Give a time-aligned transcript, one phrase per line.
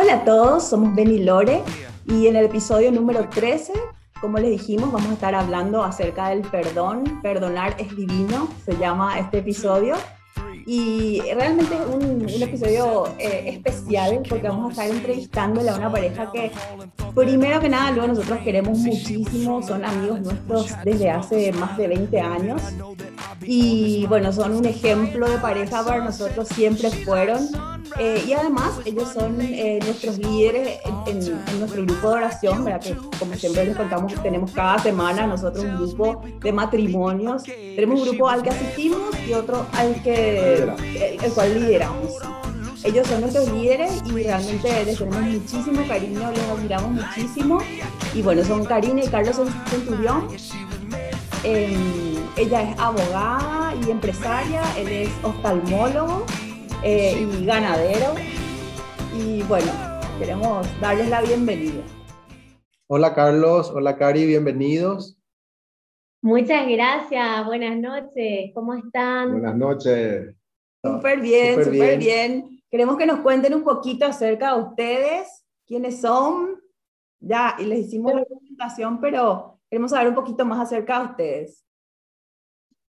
[0.00, 1.60] Hola a todos, somos Ben y Lore
[2.06, 3.72] y en el episodio número 13,
[4.20, 7.20] como les dijimos, vamos a estar hablando acerca del perdón.
[7.20, 9.96] Perdonar es divino, se llama este episodio.
[10.66, 16.30] Y realmente un, un episodio eh, especial porque vamos a estar entrevistándole a una pareja
[16.30, 16.52] que,
[17.16, 22.20] primero que nada, luego nosotros queremos muchísimo, son amigos nuestros desde hace más de 20
[22.20, 22.62] años.
[23.42, 27.48] Y bueno, son un ejemplo de pareja para nosotros, siempre fueron.
[27.98, 32.80] Eh, y además, ellos son eh, nuestros líderes en, en, nuestro grupo de oración, ¿verdad?
[32.80, 37.44] Que como siempre les contamos, tenemos cada semana nosotros un grupo de matrimonios.
[37.44, 42.18] Tenemos un grupo al que asistimos y otro al que, el, el cual lideramos.
[42.84, 47.58] Ellos son nuestros líderes y realmente les tenemos muchísimo cariño, les admiramos muchísimo.
[48.14, 50.28] Y bueno, son Karina y Carlos Centurión.
[51.44, 56.26] Eh, ella es abogada y empresaria, él es oftalmólogo
[56.82, 58.14] eh, y ganadero.
[59.16, 59.70] Y bueno,
[60.18, 61.80] queremos darles la bienvenida.
[62.88, 65.16] Hola Carlos, hola Cari, bienvenidos.
[66.22, 69.30] Muchas gracias, buenas noches, ¿cómo están?
[69.30, 70.34] Buenas noches.
[70.84, 72.00] Súper bien, súper bien.
[72.00, 72.62] bien.
[72.68, 76.60] Queremos que nos cuenten un poquito acerca de ustedes, quiénes son.
[77.20, 81.64] Ya, y les hicimos la presentación, pero queremos saber un poquito más acerca de ustedes.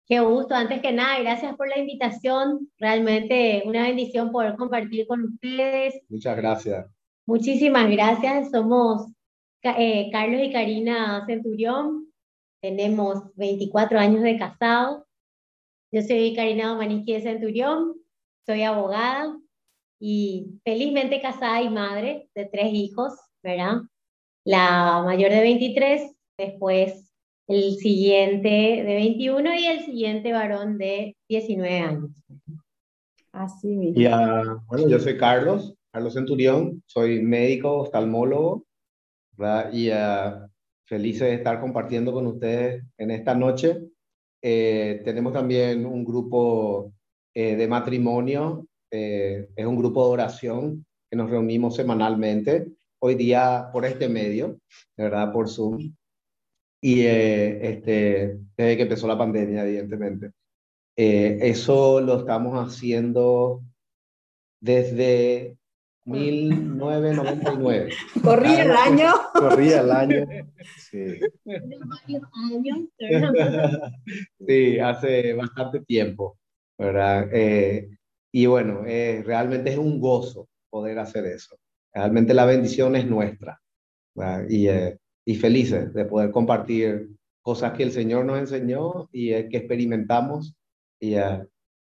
[0.09, 2.71] Qué gusto, antes que nada, gracias por la invitación.
[2.79, 6.01] Realmente una bendición poder compartir con ustedes.
[6.09, 6.87] Muchas gracias.
[7.27, 8.51] Muchísimas gracias.
[8.53, 9.09] Somos
[9.63, 12.07] eh, Carlos y Karina Centurión.
[12.63, 15.07] Tenemos 24 años de casado.
[15.91, 17.95] Yo soy Karina Domaniski de Centurión.
[18.47, 19.37] Soy abogada
[19.99, 23.83] y felizmente casada y madre de tres hijos, ¿verdad?
[24.45, 27.13] La mayor de 23, después
[27.49, 32.11] el siguiente de 21 y el siguiente varón de 19 años.
[33.33, 34.01] Así mismo.
[34.01, 38.65] Y, uh, bueno, yo soy Carlos, Carlos Centurión, soy médico, oftalmólogo,
[39.37, 39.71] ¿verdad?
[39.73, 40.49] y uh,
[40.87, 43.81] feliz de estar compartiendo con ustedes en esta noche.
[44.43, 46.93] Eh, tenemos también un grupo
[47.35, 52.69] eh, de matrimonio, eh, es un grupo de oración que nos reunimos semanalmente,
[53.01, 54.59] hoy día por este medio,
[54.97, 55.33] ¿verdad?
[55.33, 55.96] Por Zoom.
[56.87, 60.31] Y eh, este, desde que empezó la pandemia, evidentemente.
[60.97, 63.61] Eh, eso lo estamos haciendo
[64.61, 65.59] desde
[66.05, 67.91] 1999.
[68.23, 69.15] Corría el año.
[69.35, 70.27] Corría el año.
[70.77, 71.19] Sí.
[74.47, 76.39] sí, hace bastante tiempo,
[76.79, 77.29] ¿verdad?
[77.33, 77.89] Eh,
[78.31, 81.59] y bueno, eh, realmente es un gozo poder hacer eso.
[81.93, 83.61] Realmente la bendición es nuestra.
[84.15, 84.47] ¿verdad?
[84.49, 87.11] Y eh, y felices de poder compartir
[87.43, 90.57] cosas que el Señor nos enseñó y eh, que experimentamos.
[91.01, 91.47] Y, uh,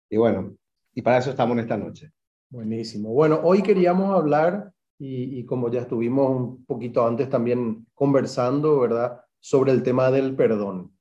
[0.09, 0.55] y bueno,
[0.93, 2.11] y para eso estamos en esta noche.
[2.49, 3.09] Buenísimo.
[3.09, 9.19] Bueno, hoy queríamos hablar, y, y, como ya estuvimos un poquito antes también conversando, ¿verdad?
[9.39, 10.95] Sobre el tema del perdón.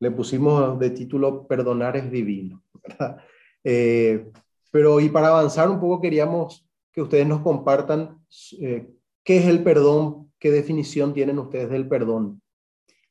[0.00, 3.18] Le pusimos de título Perdonar es divino, ¿verdad?
[3.62, 4.30] Eh,
[4.70, 8.24] pero y para avanzar un poco queríamos que ustedes nos compartan
[8.60, 8.88] eh,
[9.22, 12.40] qué es el perdón ¿Qué definición tienen ustedes del perdón?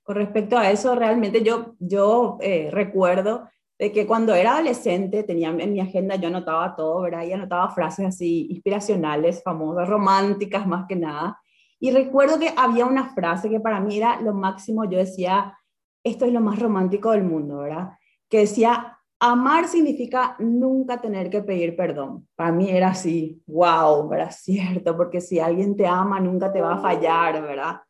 [0.04, 5.50] Con respecto a eso, realmente yo, yo eh, recuerdo de que cuando era adolescente tenía
[5.50, 7.24] en mi agenda, yo anotaba todo, ¿verdad?
[7.24, 11.40] Y anotaba frases así inspiracionales, famosas, románticas más que nada.
[11.80, 15.56] Y recuerdo que había una frase que para mí era lo máximo, yo decía,
[16.04, 17.92] esto es lo más romántico del mundo, ¿verdad?
[18.30, 22.28] Que decía, Amar significa nunca tener que pedir perdón.
[22.36, 24.32] Para mí era así, wow, ¿verdad?
[24.32, 27.82] Cierto, porque si alguien te ama, nunca te va a fallar, ¿verdad?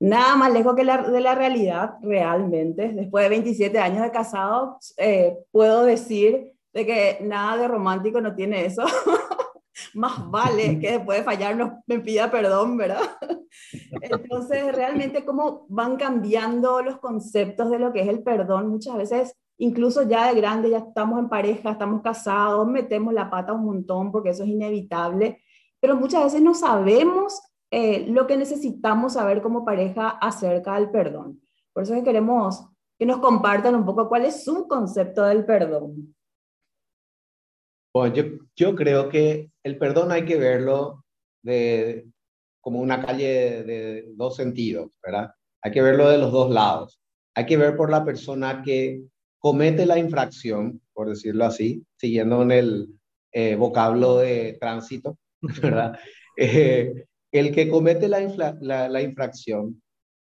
[0.00, 2.88] Nada más lejos que la, de la realidad, realmente.
[2.88, 8.34] Después de 27 años de casado, eh, puedo decir de que nada de romántico no
[8.34, 8.84] tiene eso.
[9.94, 13.02] más vale que después de fallar no me pida perdón, ¿verdad?
[14.02, 18.68] Entonces, realmente cómo van cambiando los conceptos de lo que es el perdón.
[18.68, 23.52] Muchas veces incluso ya de grande, ya estamos en pareja, estamos casados, metemos la pata
[23.52, 25.42] un montón porque eso es inevitable,
[25.78, 27.40] pero muchas veces no sabemos
[27.70, 31.42] eh, lo que necesitamos saber como pareja acerca del perdón.
[31.74, 32.66] Por eso que queremos
[32.98, 36.14] que nos compartan un poco cuál es su concepto del perdón.
[37.94, 38.24] Bueno, yo,
[38.56, 41.04] yo creo que el perdón hay que verlo
[41.42, 42.06] de,
[42.62, 45.34] como una calle de, de dos sentidos, ¿verdad?
[45.62, 46.98] Hay que verlo de los dos lados.
[47.34, 49.04] Hay que ver por la persona que
[49.40, 52.88] comete la infracción, por decirlo así, siguiendo en el
[53.32, 55.18] eh, vocablo de tránsito,
[55.62, 55.98] ¿verdad?
[56.36, 58.20] Eh, el que comete la,
[58.60, 59.82] la, la, infracción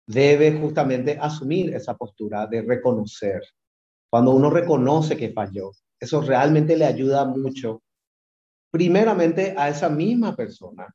[0.08, 3.42] debe justamente asumir esa postura de reconocer.
[4.10, 7.82] Cuando uno reconoce que falló, eso realmente le ayuda mucho,
[8.72, 10.94] primeramente a esa misma persona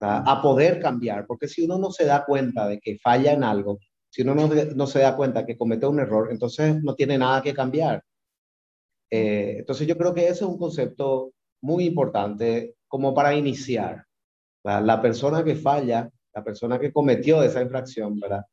[0.00, 3.78] a poder cambiar, porque si uno no se da cuenta de que falla en algo,
[4.12, 7.40] si uno no, no se da cuenta que comete un error, entonces no tiene nada
[7.40, 8.04] que cambiar.
[9.10, 11.32] Eh, entonces yo creo que ese es un concepto
[11.62, 14.04] muy importante como para iniciar.
[14.64, 18.44] La persona que falla, la persona que cometió esa infracción, ¿verdad?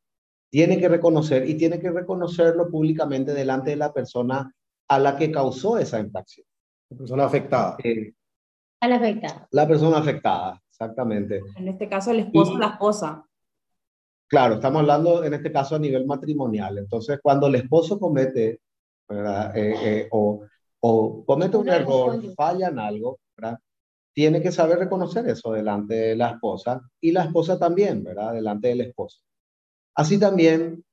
[0.50, 4.54] Tiene que reconocer y tiene que reconocerlo públicamente delante de la persona
[4.88, 6.46] a la que causó esa infracción.
[6.88, 7.76] La persona afectada.
[7.84, 8.14] Eh,
[8.80, 9.48] a la afectada.
[9.50, 11.42] La persona afectada, exactamente.
[11.56, 13.26] En este caso, el esposo o la esposa.
[14.30, 16.78] Claro, estamos hablando en este caso a nivel matrimonial.
[16.78, 18.60] Entonces, cuando el esposo comete,
[19.08, 19.56] ¿verdad?
[19.56, 20.44] Eh, eh, o,
[20.78, 23.58] o, comete un error, falla en algo, ¿verdad?
[24.12, 28.34] tiene que saber reconocer eso delante de la esposa y la esposa también, ¿verdad?
[28.34, 29.20] Delante del esposo.
[29.94, 30.84] Así también,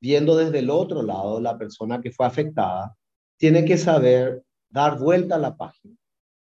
[0.00, 2.96] viendo desde el otro lado, la persona que fue afectada,
[3.36, 5.96] tiene que saber dar vuelta a la página,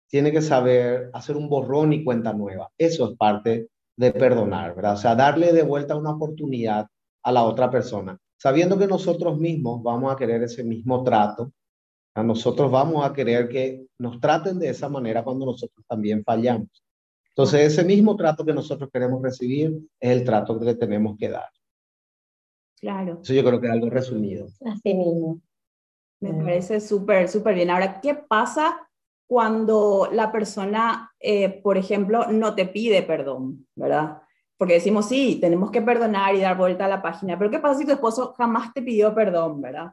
[0.07, 2.71] tiene que saber hacer un borrón y cuenta nueva.
[2.77, 4.93] Eso es parte de perdonar, ¿verdad?
[4.93, 6.87] O sea, darle de vuelta una oportunidad
[7.23, 11.51] a la otra persona, sabiendo que nosotros mismos vamos a querer ese mismo trato,
[12.13, 16.69] a nosotros vamos a querer que nos traten de esa manera cuando nosotros también fallamos.
[17.29, 21.49] Entonces, ese mismo trato que nosotros queremos recibir es el trato que tenemos que dar.
[22.79, 23.19] Claro.
[23.21, 24.47] Eso yo creo que es algo resumido.
[24.65, 25.41] Así mismo.
[26.21, 27.69] Me parece súper, súper bien.
[27.69, 28.84] Ahora, ¿qué pasa
[29.27, 34.21] cuando la persona, eh, por ejemplo, no te pide perdón, verdad?
[34.57, 37.79] Porque decimos, sí, tenemos que perdonar y dar vuelta a la página, pero ¿qué pasa
[37.79, 39.91] si tu esposo jamás te pidió perdón, verdad?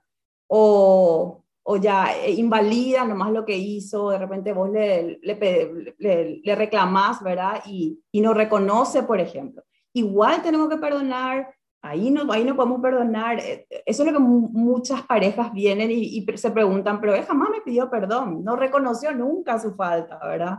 [0.49, 5.95] O o ya eh, invalida nomás lo que hizo, de repente vos le, le,
[6.43, 7.63] le, reclamás, ¿verdad?
[7.67, 9.63] Y, y, no reconoce, por ejemplo.
[9.93, 13.39] Igual tenemos que perdonar, ahí no, ahí no podemos perdonar.
[13.41, 17.61] Eh, eso es lo que muchas parejas vienen y, se preguntan, pero él jamás me
[17.61, 20.59] pidió perdón, no reconoció nunca su falta, ¿verdad?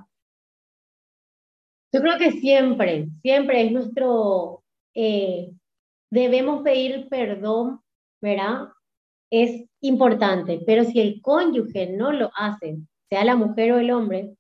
[1.92, 4.64] Yo creo que siempre, siempre es nuestro,
[4.96, 5.52] eh,
[6.12, 7.82] debemos pedir perdón,
[8.22, 8.70] ¿verdad?
[9.34, 12.78] es importante, pero si el cónyuge no lo hace,
[13.10, 14.38] sea la mujer o el hombre,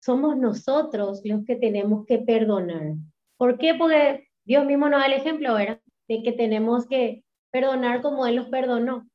[0.00, 2.94] somos nosotros los que tenemos que perdonar.
[3.36, 3.74] ¿Por qué?
[3.74, 5.80] Porque Dios mismo nos da el ejemplo, ¿verdad?
[6.08, 9.08] De que tenemos que perdonar como Él los perdonó.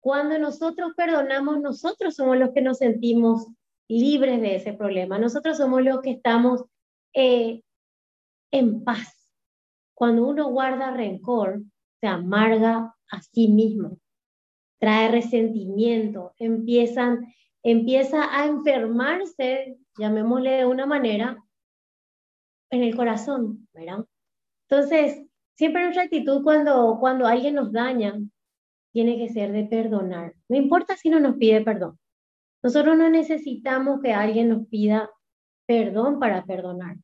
[0.00, 3.48] Cuando nosotros perdonamos, nosotros somos los que nos sentimos
[3.88, 5.18] libres de ese problema.
[5.18, 6.64] Nosotros somos los que estamos
[7.14, 7.62] eh,
[8.50, 9.34] en paz.
[9.94, 11.62] Cuando uno guarda rencor,
[12.00, 13.98] se amarga a sí mismo,
[14.78, 21.36] trae resentimiento, empiezan, empieza a enfermarse, llamémosle de una manera,
[22.70, 24.06] en el corazón, ¿verdad?
[24.68, 25.26] Entonces,
[25.60, 28.18] siempre nuestra actitud cuando, cuando alguien nos daña
[28.94, 30.34] tiene que ser de perdonar.
[30.48, 31.98] No importa si no nos pide perdón.
[32.62, 35.10] Nosotros no necesitamos que alguien nos pida
[35.66, 36.96] perdón para perdonar.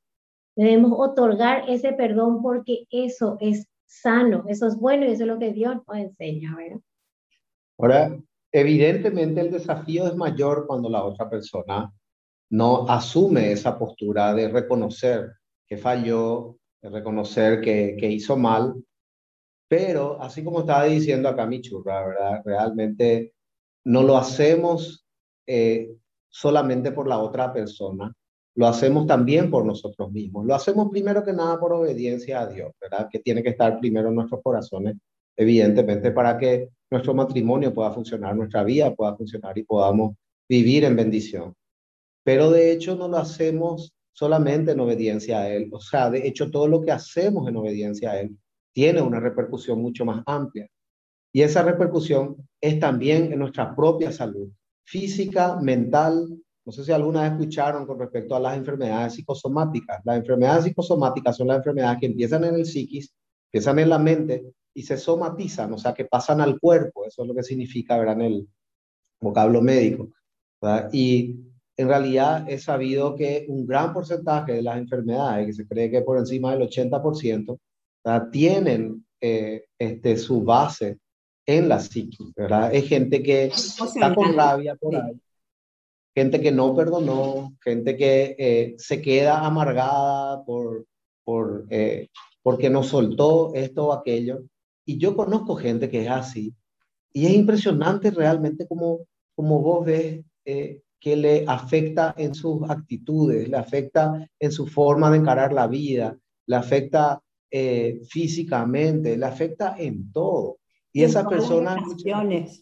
[0.57, 5.39] Debemos otorgar ese perdón porque eso es sano, eso es bueno y eso es lo
[5.39, 6.81] que Dios nos enseña, ¿verdad?
[7.77, 8.19] Ahora,
[8.53, 11.93] evidentemente el desafío es mayor cuando la otra persona
[12.49, 15.31] no asume esa postura de reconocer
[15.67, 16.57] que falló,
[16.91, 18.75] reconocer que, que hizo mal,
[19.69, 22.43] pero así como estaba diciendo acá mi churra, ¿verdad?
[22.45, 23.35] Realmente
[23.85, 25.07] no lo hacemos
[25.47, 25.97] eh,
[26.29, 28.13] solamente por la otra persona,
[28.57, 30.47] lo hacemos también por nosotros mismos.
[30.47, 33.09] Lo hacemos primero que nada por obediencia a Dios, ¿verdad?
[33.11, 34.97] Que tiene que estar primero en nuestros corazones,
[35.37, 40.17] evidentemente, para que nuestro matrimonio pueda funcionar, nuestra vida pueda funcionar y podamos
[40.49, 41.55] vivir en bendición.
[42.25, 45.69] Pero de hecho no lo hacemos solamente en obediencia a Él.
[45.73, 48.37] O sea, de hecho todo lo que hacemos en obediencia a Él
[48.73, 50.67] tiene una repercusión mucho más amplia.
[51.33, 54.49] Y esa repercusión es también en nuestra propia salud,
[54.85, 56.27] física, mental,
[56.65, 60.01] no sé si alguna vez escucharon con respecto a las enfermedades psicosomáticas.
[60.05, 63.15] Las enfermedades psicosomáticas son las enfermedades que empiezan en el psiquis,
[63.53, 67.05] empiezan en la mente y se somatizan, o sea, que pasan al cuerpo.
[67.05, 68.15] Eso es lo que significa, ¿verdad?
[68.15, 68.49] En el
[69.21, 70.09] vocablo médico.
[70.91, 71.37] Y
[71.77, 76.03] en realidad es sabido que un gran porcentaje de las enfermedades, que se cree que
[76.03, 77.59] por encima del 80%,
[78.31, 80.99] tienen eh, este, su base
[81.45, 82.75] en la psiquis, ¿verdad?
[82.75, 85.21] Es gente que está con rabia por ahí
[86.17, 90.87] gente que no perdonó, gente que eh, se queda amargada por,
[91.25, 92.09] por, eh,
[92.43, 94.43] porque no soltó esto o aquello.
[94.87, 96.55] Y yo conozco gente que es así.
[97.13, 99.01] Y es impresionante realmente como,
[99.35, 105.09] como vos ves eh, que le afecta en sus actitudes, le afecta en su forma
[105.09, 107.23] de encarar la vida, le afecta
[108.11, 110.59] físicamente, le afecta en todo.
[110.93, 111.77] Y esa persona...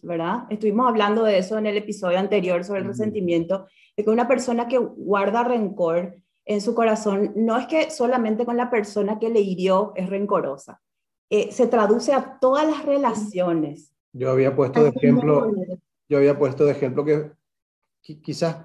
[0.03, 0.43] ¿verdad?
[0.51, 3.65] Estuvimos hablando de eso en el episodio anterior sobre el resentimiento,
[3.97, 8.57] de que una persona que guarda rencor en su corazón, no es que solamente con
[8.57, 10.83] la persona que le hirió es rencorosa,
[11.31, 13.91] eh, se traduce a todas las relaciones.
[14.13, 15.51] Yo había puesto de ejemplo,
[16.07, 17.31] yo había puesto de ejemplo que
[18.21, 18.57] quizás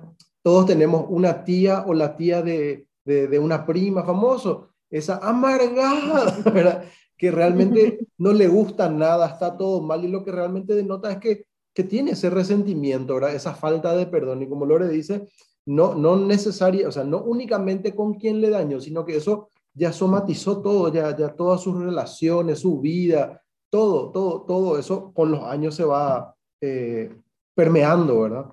[0.42, 6.84] todos tenemos una tía o la tía de, de, una prima famoso, esa amargada, ¿verdad?
[7.16, 11.18] que realmente no le gusta nada, está todo mal y lo que realmente denota es
[11.18, 13.34] que, que tiene ese resentimiento, ¿verdad?
[13.34, 14.42] esa falta de perdón.
[14.42, 15.28] Y como Lore dice,
[15.66, 19.92] no, no necesaria, o sea, no únicamente con quien le dañó, sino que eso ya
[19.92, 25.44] somatizó todo, ya, ya todas sus relaciones, su vida, todo, todo, todo eso con los
[25.44, 27.14] años se va eh,
[27.54, 28.46] permeando, ¿verdad?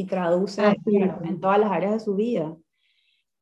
[0.00, 2.56] Y traduce en todas las áreas de su vida.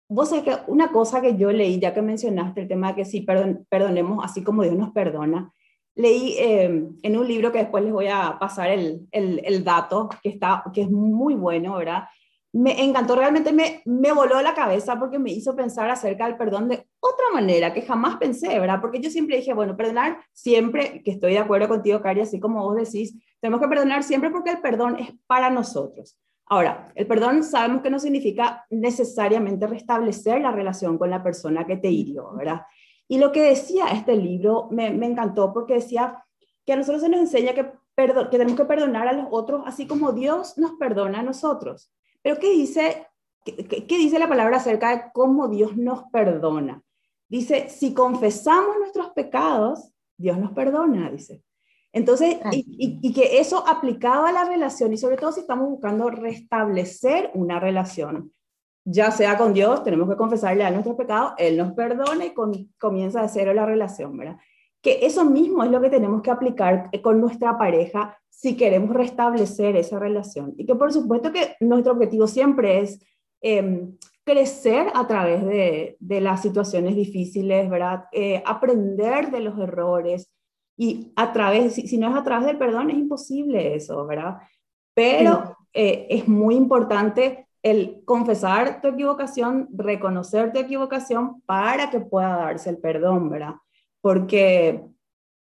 [0.09, 3.05] Vos sabés que una cosa que yo leí, ya que mencionaste el tema de que
[3.05, 3.21] sí
[3.69, 5.53] perdonemos así como Dios nos perdona,
[5.95, 10.09] leí em, en un libro que después les voy a pasar el, el, el, dato,
[10.23, 12.05] que, está, que es muy bueno, ¿verdad?
[12.53, 16.69] Me encantó, realmente me, me voló la cabeza porque me hizo pensar acerca del perdón
[16.69, 18.81] de otra manera que jamás pensé, ¿verdad?
[18.81, 22.63] Porque yo siempre dije, bueno, perdonar siempre, que estoy de acuerdo contigo, Cari, así como
[22.63, 26.17] vos decís, tenemos que perdonar siempre porque el perdón es para nosotros.
[26.51, 31.77] Ahora, el perdón sabemos que no significa necesariamente restablecer la relación con la persona que
[31.77, 32.63] te hirió, ¿verdad?
[33.07, 36.25] Y lo que decía este libro me, encantó porque decía
[36.65, 39.87] que a nosotros se nos enseña que, que tenemos que perdonar a los otros así
[39.87, 41.93] como Dios nos perdona a nosotros.
[42.23, 43.07] Pero ¿qué dice,
[43.45, 46.83] qué, qué dice la palabra acerca de cómo Dios nos perdona?
[47.29, 51.43] Dice, si confesamos nuestros pecados, Dios nos perdona, dice.
[51.93, 57.31] Entonces, y, que eso aplicado a la relación, y sobre todo si estamos buscando restablecer
[57.35, 58.33] una relación,
[58.85, 62.35] ya sea con Dios, tenemos que confesarle a nuestros pecados, Él nos perdona y
[62.79, 64.39] comienza de cero la relación, ¿verdad?
[64.83, 68.91] Que eso mismo es lo que tenemos que aplicar eh, con nuestra pareja si queremos
[68.95, 70.55] restablecer esa relación.
[70.57, 73.05] Y que por supuesto que nuestro objetivo siempre es
[73.41, 78.05] em, crecer a través de, las situaciones difíciles, ¿verdad?
[78.13, 80.31] Eh, aprender de los errores,
[80.81, 84.39] y a través, si, no es a través del perdón, es imposible eso, ¿verdad?
[84.95, 92.37] Pero eh, es muy importante el confesar tu equivocación, reconocer tu equivocación para que pueda
[92.37, 93.55] darse el perdón, ¿verdad?
[94.01, 94.85] Porque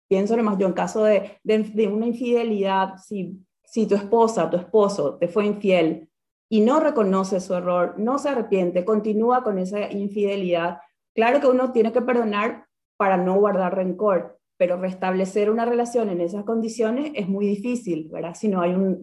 [0.09, 5.17] pienso más yo en caso de, de, una infidelidad, si, si tu esposa, tu esposo
[5.17, 6.09] te fue infiel
[6.49, 10.79] y no reconoce su error, no se arrepiente, continúa con esa infidelidad,
[11.17, 12.67] claro que uno tiene que perdonar
[12.97, 18.35] para no guardar rencor, pero restablecer una relación en esas condiciones es muy difícil, ¿verdad?
[18.35, 18.99] Si no hay un,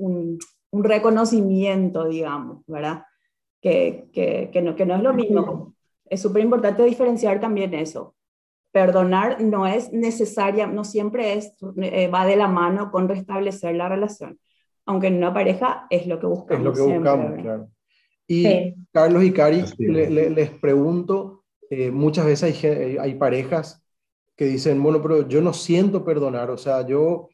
[0.71, 3.03] un, reconocimiento, digamos, ¿verdad?
[3.61, 5.75] Que, que, que, no, que no es lo mismo.
[6.05, 8.15] Es súper importante diferenciar también eso.
[8.71, 13.87] Perdonar no es necesaria, no siempre es, eh, va de la mano con restablecer la
[13.87, 14.39] relación,
[14.87, 16.59] aunque en una pareja es lo que buscamos.
[16.59, 17.69] Es lo que buscamos, claro.
[18.25, 23.82] Y Carlos y Cari, les pregunto, eh, muchas veces hay, hay parejas
[24.43, 27.29] que dicen, bueno, pero yo no siento perdonar, o sea, yo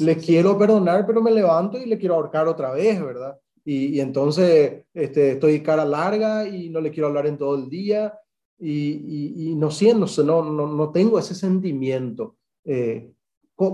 [0.00, 3.38] le quiero perdonar, pero me levanto y le quiero ahorcar otra vez, ¿verdad?
[3.64, 8.18] Y, entonces este, estoy cara larga y no le quiero hablar en todo el día
[8.58, 12.36] y, y, no siento, no, no, no, tengo ese sentimiento.
[12.64, 13.12] Eh,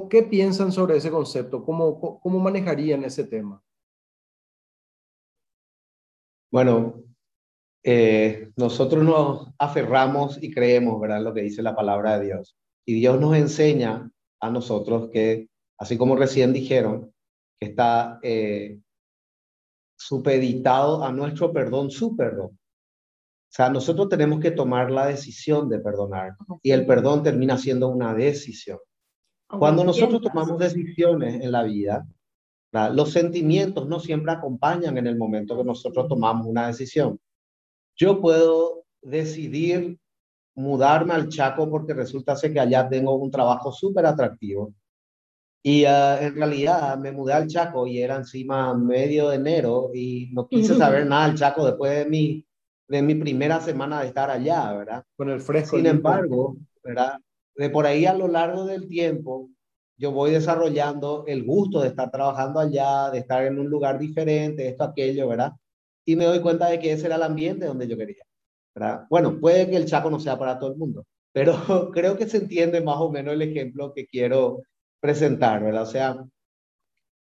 [0.08, 1.64] ¿Qué piensan sobre ese concepto?
[1.64, 3.60] ¿Cómo, cómo manejarían ese tema?
[6.50, 7.02] Bueno,
[7.82, 11.22] eh, nosotros nos aferramos y creemos, ¿verdad?
[11.22, 12.58] Lo que dice la palabra de Dios.
[12.88, 17.12] Y Dios nos enseña a nosotros que, así como recién dijeron,
[17.60, 18.80] que está eh,
[19.98, 22.52] supeditado a nuestro perdón, su perdón.
[22.56, 27.88] O sea, nosotros tenemos que tomar la decisión de perdonar y el perdón termina siendo
[27.88, 28.78] una decisión.
[29.46, 32.06] Cuando nosotros tomamos decisiones en la vida,
[32.72, 37.18] los sentimientos no siempre acompañan en el momento que nosotros tomamos una decisión
[37.98, 39.98] yo puedo decidir
[40.58, 44.74] mudarme al Chaco porque resulta ser que allá tengo un trabajo súper atractivo.
[45.62, 50.30] Y ah, en realidad me mudé al Chaco y era encima medio de enero y
[50.32, 52.46] no quise saber nada del Chaco después de mi,
[52.88, 55.04] de mi primera semana de estar allá, ¿verdad?
[55.16, 55.76] Con el fresco.
[55.76, 57.18] Sin embargo, ¿verdad?
[57.56, 59.50] De por ahí a lo largo del tiempo,
[59.96, 64.68] yo voy desarrollando el gusto de estar trabajando allá, de estar en un lugar diferente,
[64.68, 65.52] esto, aquello, ¿verdad?
[66.08, 68.24] y me doy cuenta de que ese era el ambiente donde yo quería.
[68.78, 69.06] ¿Verdad?
[69.10, 71.54] Bueno, puede que el Chaco no sea para todo el mundo, pero
[71.92, 74.62] creo que se entiende más o menos el ejemplo que quiero
[75.00, 75.82] presentar, ¿verdad?
[75.82, 76.24] O sea,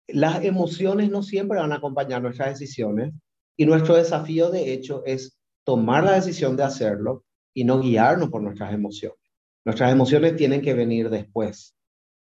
[0.09, 3.13] las emociones no siempre van a acompañar nuestras decisiones
[3.57, 8.43] y nuestro desafío de hecho es tomar la decisión de hacerlo y no guiarnos por
[8.43, 9.19] nuestras emociones.
[9.65, 11.75] Nuestras emociones tienen que venir después,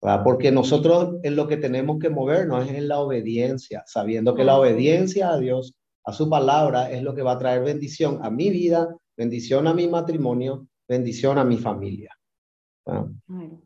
[0.00, 0.22] ¿verdad?
[0.22, 4.56] porque nosotros en lo que tenemos que movernos es en la obediencia, sabiendo que la
[4.56, 8.50] obediencia a Dios a su palabra es lo que va a traer bendición a mi
[8.50, 12.16] vida bendición a mi matrimonio, bendición a mi familia.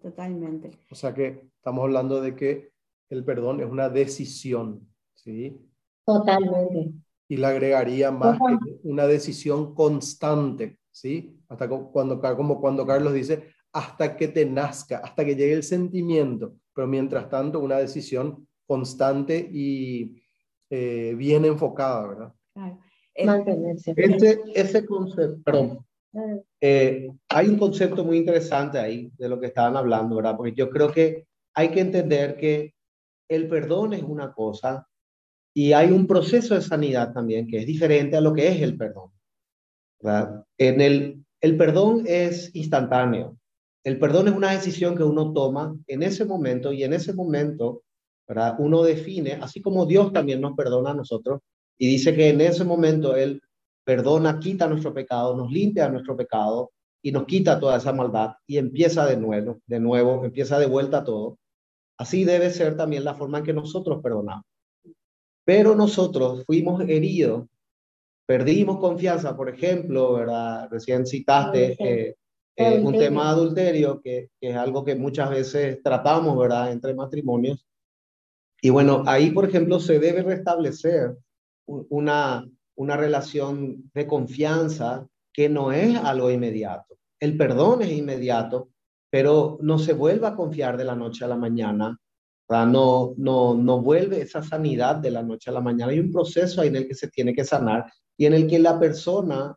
[0.00, 0.70] totalmente.
[0.90, 2.72] O sea que estamos hablando de que
[3.10, 5.58] el perdón es una decisión, ¿sí?
[6.04, 6.92] Totalmente.
[7.28, 11.38] Y le agregaría más que una decisión constante, ¿sí?
[11.48, 16.54] Hasta cuando, como cuando Carlos dice, hasta que te nazca, hasta que llegue el sentimiento,
[16.74, 20.22] pero mientras tanto una decisión constante y
[20.70, 22.34] eh, bien enfocada, ¿verdad?
[22.54, 22.78] Claro.
[23.96, 25.84] Ese, ese concepto, perdón,
[26.60, 30.36] eh, hay un concepto muy interesante ahí de lo que estaban hablando, ¿verdad?
[30.36, 32.74] Porque yo creo que hay que entender que
[33.28, 34.86] el perdón es una cosa
[35.54, 38.76] y hay un proceso de sanidad también que es diferente a lo que es el
[38.76, 39.10] perdón.
[40.00, 40.44] ¿verdad?
[40.56, 43.36] En el, el perdón es instantáneo.
[43.84, 47.82] El perdón es una decisión que uno toma en ese momento y en ese momento,
[48.26, 48.56] ¿verdad?
[48.58, 51.40] Uno define, así como Dios también nos perdona a nosotros
[51.78, 53.40] y dice que en ese momento Él
[53.84, 58.58] perdona, quita nuestro pecado, nos limpia nuestro pecado y nos quita toda esa maldad y
[58.58, 61.38] empieza de nuevo, de nuevo, empieza de vuelta todo.
[61.96, 64.44] Así debe ser también la forma en que nosotros perdonamos.
[65.44, 67.46] Pero nosotros fuimos heridos,
[68.26, 70.68] perdimos confianza, por ejemplo, ¿verdad?
[70.70, 72.14] Recién citaste eh,
[72.56, 76.72] eh, un tema de adulterio, que, que, es algo que muchas veces tratamos, ¿verdad?
[76.72, 77.64] Entre matrimonios.
[78.60, 81.16] Y bueno, ahí, por ejemplo, se debe restablecer
[81.68, 86.96] una, una relación de confianza que no es algo inmediato.
[87.20, 88.70] El perdón es inmediato,
[89.10, 91.96] pero no se vuelve a confiar de la noche a la mañana,
[92.48, 95.92] no, no, no vuelve esa sanidad de la noche a la mañana.
[95.92, 98.58] Hay un proceso ahí en el que se tiene que sanar y en el que
[98.58, 99.54] la persona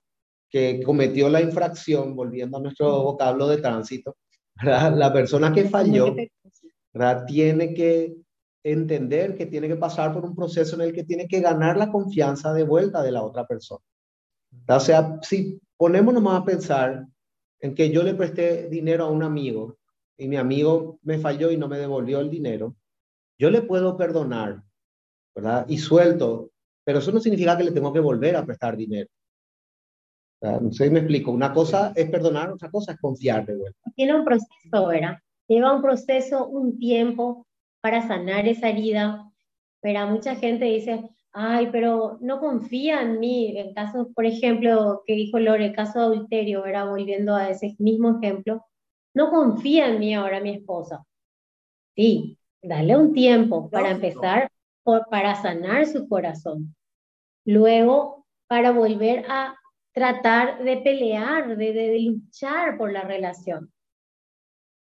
[0.50, 4.18] que cometió la infracción, volviendo a nuestro vocablo de tránsito,
[4.62, 6.14] la persona que falló,
[7.26, 8.14] tiene que
[8.64, 11.92] entender que tiene que pasar por un proceso en el que tiene que ganar la
[11.92, 13.84] confianza de vuelta de la otra persona.
[14.68, 17.08] O sea, si ponemos nomás a pensar
[17.60, 19.78] en que yo le presté dinero a un amigo
[20.18, 22.76] y mi amigo me falló y no me devolvió el dinero,
[23.40, 24.62] yo le puedo perdonar,
[25.34, 25.66] ¿verdad?
[25.68, 26.52] Y suelto,
[26.84, 29.10] pero eso no significa que le tengo que volver a prestar dinero.
[30.42, 31.32] no sé si me explico.
[31.32, 33.80] Una cosa es perdonar, otra cosa es confiar de vuelta.
[33.96, 35.18] Tiene un proceso, ¿verdad?
[35.48, 37.48] Lleva un proceso, un tiempo
[37.82, 39.32] para sanar esa herida.
[39.82, 43.58] Pero mucha gente dice, ay, pero no confía en mí.
[43.58, 46.88] En casos, por ejemplo, que dijo Lore, el caso de adulterio, ¿verdad?
[46.90, 48.66] Volviendo a ese mismo ejemplo,
[49.14, 51.06] no confía en mí ahora mi esposa.
[51.96, 54.50] Sí, dale un tiempo para empezar,
[54.84, 56.76] por, para sanar su corazón.
[57.46, 59.56] Luego, para volver a
[59.94, 63.72] tratar de pelear, de, de luchar por la relación.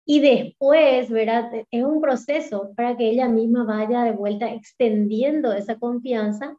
[0.09, 1.51] Y después, ¿verdad?
[1.69, 6.57] Es un proceso para que ella misma vaya de vuelta extendiendo esa confianza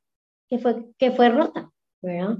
[0.51, 1.71] que fue, que fue rota,
[2.03, 2.37] ¿verdad?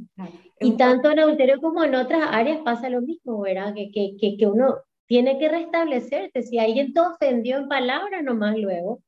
[0.61, 3.73] Y tanto en adulterio como en otras áreas pasa lo mismo, ¿verdad?
[3.75, 6.43] Que, que, que, uno tiene que restablecerse.
[6.43, 9.01] Si alguien te ofendió en palabras nomás luego,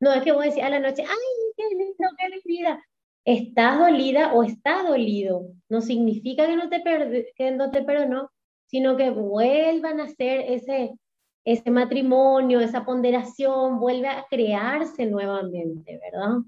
[0.00, 2.82] no es que voy a decir a la noche, ay, qué lindo, qué vida.
[3.26, 5.48] Estás dolida o estás dolido.
[5.68, 6.82] No significa que no te,
[7.36, 8.30] que no te perdonó,
[8.74, 10.98] sino que vuelvan a hacer ese,
[11.44, 16.38] ese matrimonio, esa ponderación, vuelve a crearse nuevamente, ¿verdad?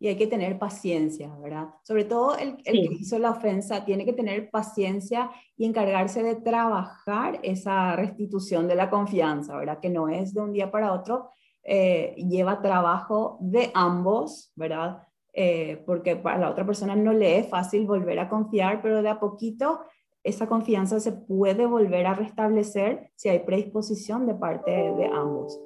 [0.00, 1.68] Y hay que tener paciencia, ¿verdad?
[1.84, 6.34] Sobre todo el, el que hizo la ofensa tiene que tener paciencia y encargarse de
[6.34, 9.78] trabajar esa restitución de la confianza, ¿verdad?
[9.78, 11.30] Que no es de un día para otro,
[11.62, 15.04] eh, lleva trabajo de ambos, ¿verdad?
[15.32, 19.08] Eh, porque para la otra persona no le es fácil volver a confiar, pero de
[19.08, 19.82] a poquito
[20.22, 25.58] esa confianza se puede volver a restablecer si hay predisposición de parte de, ambos.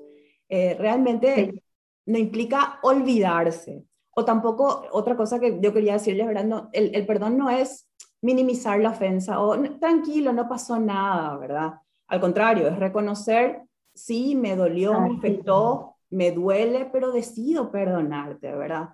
[0.48, 1.62] Eh, realmente
[2.06, 3.84] no implica olvidarse.
[4.14, 6.68] O tampoco, otra cosa que yo quería decirles, ¿verdad?
[6.72, 7.88] el, perdón no es
[8.20, 11.74] minimizar la ofensa o tranquilo, no pasó nada, ¿verdad?
[12.06, 13.62] Al contrario, es reconocer,
[13.94, 18.90] sí, me dolió, me afectó, me duele, pero decido perdonarte, ¿verdad?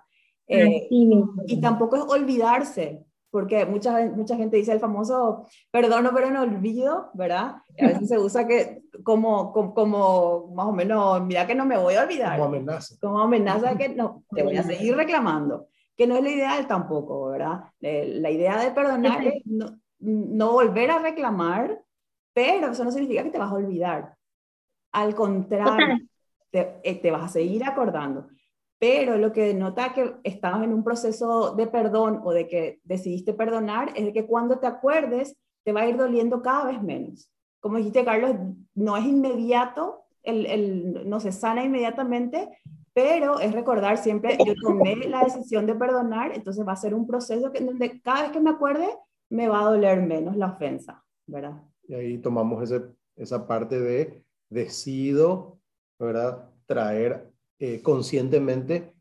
[0.47, 6.41] Eh, y tampoco es olvidarse, porque mucha, mucha gente dice el famoso perdono pero no
[6.41, 7.57] olvido, ¿verdad?
[7.79, 11.95] a veces se usa que como, como, más o menos, mira que no me voy
[11.95, 12.37] a olvidar.
[12.37, 12.95] Como amenaza.
[12.99, 17.29] Como amenaza que no, te voy a seguir reclamando, que no es la ideal tampoco,
[17.29, 17.63] ¿verdad?
[17.81, 21.81] Eh, la idea de perdonar es no, no volver a reclamar,
[22.33, 24.15] pero eso no significa que te vas a olvidar.
[24.91, 25.97] Al contrario,
[26.51, 28.27] te, eh, te vas a seguir acordando
[28.79, 33.33] pero lo que denota que estás en un proceso de perdón o de que decidiste
[33.33, 37.29] perdonar es de que cuando te acuerdes te va a ir doliendo cada vez menos.
[37.59, 38.37] Como dijiste, Carlos,
[38.73, 42.49] no es inmediato, el, el, no se sana inmediatamente,
[42.93, 47.05] pero es recordar siempre, yo tomé la decisión de perdonar, entonces va a ser un
[47.05, 48.87] proceso que, donde cada vez que me acuerde
[49.29, 51.61] me va a doler menos la ofensa, ¿verdad?
[51.87, 52.83] Y ahí tomamos ese,
[53.17, 55.59] esa parte de decido,
[55.99, 56.49] ¿verdad?
[56.65, 57.28] Traer
[57.59, 58.93] eh, conscientemente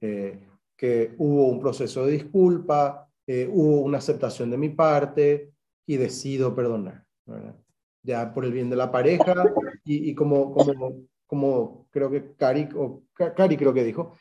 [0.00, 0.40] eh,
[0.76, 5.52] que hubo un proceso de disculpa, eh, hubo una aceptación de mi parte
[5.86, 7.54] y decido perdonar, ¿verdad?
[8.02, 9.52] Ya por el bien de la pareja
[9.84, 14.16] y, y como, como, como creo que Cari, o Cari creo que dijo,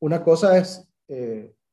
[0.00, 0.88] una cosa es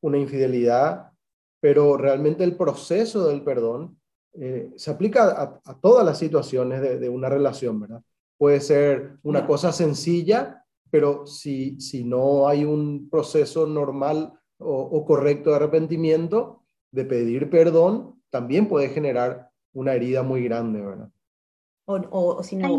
[0.00, 1.12] una infidelidad,
[1.60, 3.98] pero realmente el proceso del perdón
[4.36, 8.02] eh, se aplica a, todas las situaciones de, una relación, ¿verdad?
[8.36, 15.50] Puede ser una cosa sencilla, pero si, si no hay un proceso normal o, correcto
[15.50, 21.10] de arrepentimiento, de pedir perdón, también puede generar una herida muy grande, ¿verdad?
[21.86, 22.78] O, o, si, no,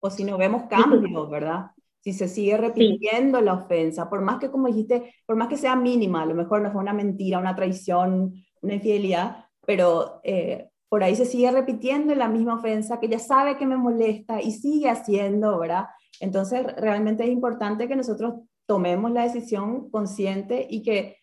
[0.00, 1.72] o si no vemos cambios, ¿verdad?
[2.00, 5.76] Si se sigue repitiendo la ofensa, por más que, como dijiste, por más que sea
[5.76, 11.02] mínima, a lo mejor no fue una mentira, una traición, una infidelidad, pero eh, por
[11.02, 14.90] ahí se sigue repitiendo la misma ofensa que ya sabe que me molesta y sigue
[14.90, 15.86] haciendo, ¿verdad?
[16.20, 18.34] Entonces, realmente es importante que nosotros
[18.66, 21.16] tomemos la decisión consciente y que,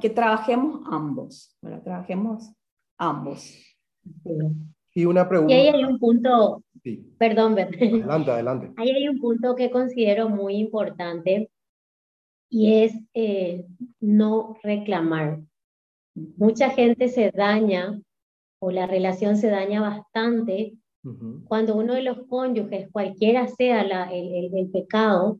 [0.00, 1.82] que trabajemos ambos, ¿verdad?
[1.82, 2.52] Trabajemos
[2.98, 3.58] ambos.
[4.94, 5.54] Y una pregunta.
[5.54, 6.62] Y ahí hay un punto,
[7.18, 8.72] perdón, adelante, adelante.
[8.76, 11.50] Ahí hay un punto que considero muy importante
[12.48, 13.66] y es eh,
[14.00, 15.40] no reclamar.
[16.14, 18.00] Mucha gente se daña
[18.60, 20.74] o la relación se daña bastante
[21.46, 25.38] cuando uno de los cónyuges, cualquiera sea el, el, pecado,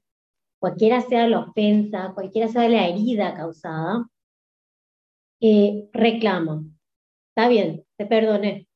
[0.58, 4.06] cualquiera sea la ofensa, cualquiera sea la herida causada,
[5.40, 6.64] eh, reclama.
[7.30, 8.68] Está bien, te perdoné.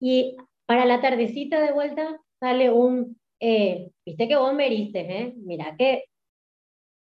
[0.00, 5.34] Y para la tardecita de vuelta sale un, eh, viste que vos me heriste, ¿eh?
[5.36, 6.04] Mira que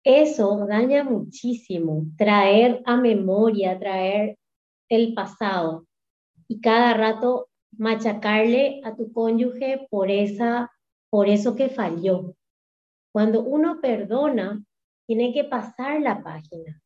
[0.04, 4.38] eso daña muchísimo, traer a memoria, traer
[4.90, 5.86] el pasado
[6.48, 10.72] y cada rato machacarle a tu cónyuge por, esa,
[11.10, 12.36] por eso que falló.
[13.14, 14.64] Cuando uno perdona,
[15.08, 16.82] tiene que pasar la página.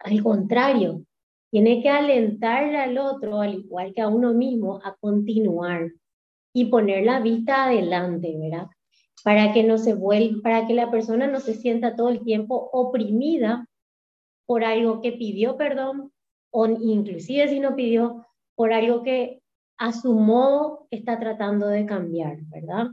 [0.00, 1.04] Al contrario,
[1.50, 5.92] tiene que alentarle al otro, al igual que a uno mismo, a continuar
[6.52, 8.68] y poner la vista adelante, ¿verdad?
[9.24, 12.68] para que no se vuelva, para que la persona no se sienta todo el tiempo
[12.72, 13.66] oprimida
[14.46, 16.12] por algo que pidió perdón
[16.52, 19.40] o inclusive si no pidió por algo que
[19.78, 22.88] a su modo está tratando de cambiar, ¿verdad?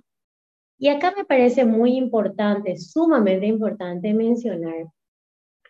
[0.77, 4.87] Y acá me parece muy importante, sumamente importante mencionar,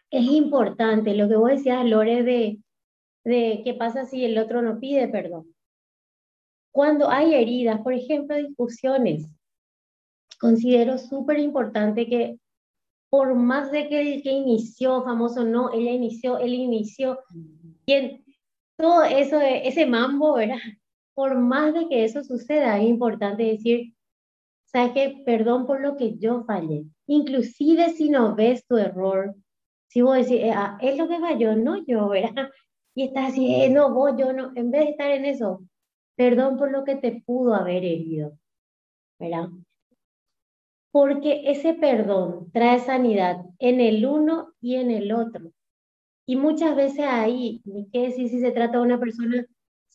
[0.09, 2.59] es importante lo que vos decías, Lore, de,
[3.23, 5.53] de qué pasa si el otro no pide perdón.
[6.73, 9.27] Cuando hay heridas, por ejemplo, discusiones,
[10.39, 12.37] considero súper importante que
[13.09, 17.19] por más de que el que inició, famoso no, ella inició, él inició,
[17.85, 18.23] quien,
[18.77, 20.57] todo eso, ese mambo, ¿verdad?
[21.21, 23.93] Por más de que eso suceda, es importante decir,
[24.65, 25.21] ¿sabes qué?
[25.23, 26.85] Perdón por lo que yo fallé.
[27.05, 29.35] Inclusive si no ves tu error,
[29.87, 32.49] si vos decís, eh, ah, es lo que falló, no yo, ¿verdad?
[32.95, 35.61] Y estás así, eh, no, vos, yo no, en vez de estar en eso,
[36.15, 38.33] perdón por lo que te pudo haber herido,
[39.19, 39.47] ¿verdad?
[40.91, 45.51] porque ese perdón trae sanidad en el uno y en el otro.
[46.25, 49.45] Y muchas veces ahí, ni qué decir si se trata de una persona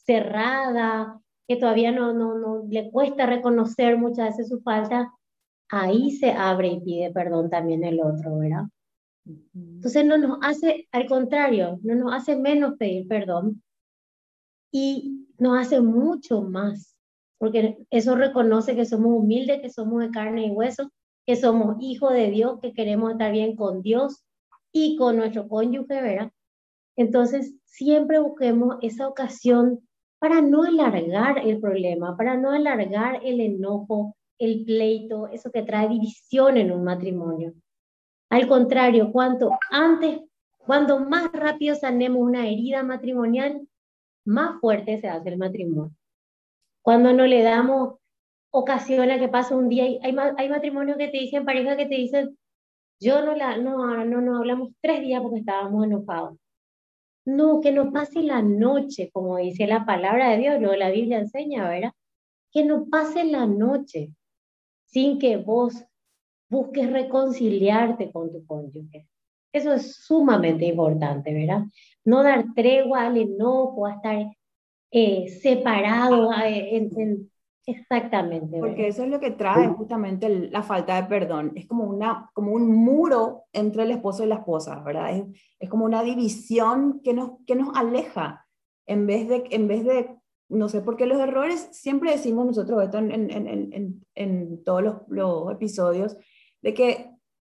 [0.06, 5.12] cerrada, que todavía no, no, no le cuesta reconocer muchas veces su falta,
[5.68, 8.64] ahí se abre y pide perdón también el otro, ¿verdad?
[9.54, 13.62] Entonces no nos hace, al contrario, no nos hace menos pedir perdón
[14.70, 16.96] y nos hace mucho más
[17.38, 20.90] porque eso reconoce que somos humildes, que somos de carne y hueso,
[21.26, 24.24] que somos hijos de Dios, que queremos estar bien con Dios
[24.72, 26.32] y con nuestro cónyuge, ¿verdad?
[26.96, 29.85] Entonces, siempre busquemos esa ocasión
[30.18, 35.88] para no alargar el problema, para no alargar el enojo, el pleito, eso que trae
[35.88, 37.54] división en un matrimonio.
[38.30, 40.20] Al contrario, cuanto antes,
[40.58, 43.66] cuando más rápido sanemos una herida matrimonial,
[44.24, 45.92] más fuerte se hace el matrimonio.
[46.82, 47.94] Cuando no le damos
[48.50, 51.94] ocasión a que pase un día, hay, hay matrimonios que te dicen, pareja que te
[51.94, 52.36] dicen,
[53.00, 56.38] yo no la, no, no, no hablamos tres días porque estábamos enojados.
[57.26, 61.18] No, que no pase la noche, como dice la palabra de Dios, lo la Biblia
[61.18, 61.92] enseña, ¿verdad?
[62.52, 64.12] Que no pase la noche
[64.86, 65.84] sin que vos
[66.48, 69.08] busques reconciliarte con tu cónyuge.
[69.52, 71.64] Eso es sumamente importante, ¿verdad?
[72.04, 74.26] No dar tregua al enojo, a estar
[74.90, 77.30] eh, separado en,
[77.66, 78.58] Exactamente.
[78.60, 81.52] Porque eso es lo que trae justamente la falta de perdón.
[81.56, 85.16] Es como, una, como un muro entre el esposo y la esposa, ¿verdad?
[85.16, 85.24] Es,
[85.58, 88.46] es como una división que nos, que nos aleja.
[88.86, 90.16] en vez de, en vez de
[90.48, 94.94] no sé, porque los errores, siempre decimos nosotros esto en, en, en, en todos los,
[95.08, 96.16] los, episodios,
[96.62, 97.10] de que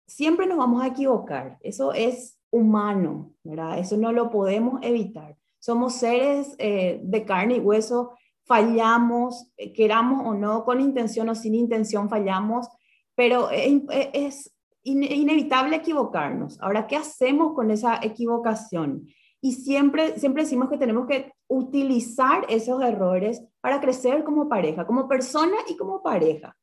[0.06, 1.58] siempre nos vamos a equivocar.
[1.62, 3.78] Eso es humano, ¿verdad?
[3.78, 5.36] Eso no lo podemos evitar.
[5.58, 8.12] Somos seres eh, de carne y hueso,
[8.44, 12.68] fallamos, eh, queramos o no, con intención o sin intención fallamos,
[13.14, 14.52] pero es,
[14.84, 16.60] inevitable equivocarnos.
[16.60, 19.06] Ahora, ¿qué hacemos con esa equivocación?
[19.40, 25.06] Y siempre, siempre decimos que tenemos que utilizar esos errores para crecer como pareja, como
[25.06, 26.56] persona y como pareja.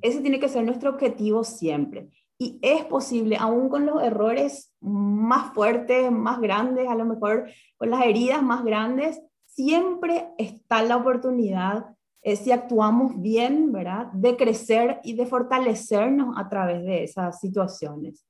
[0.00, 2.08] Ese tiene que ser nuestro objetivo siempre.
[2.38, 7.90] Y es posible, aún con los errores más fuertes, más grandes, a lo mejor con
[7.90, 9.20] las heridas más grandes,
[9.56, 11.86] siempre está la oportunidad,
[12.22, 18.24] eh, si actuamos bien, ¿verdad?, de crecer y de fortalecernos a través de esas situaciones.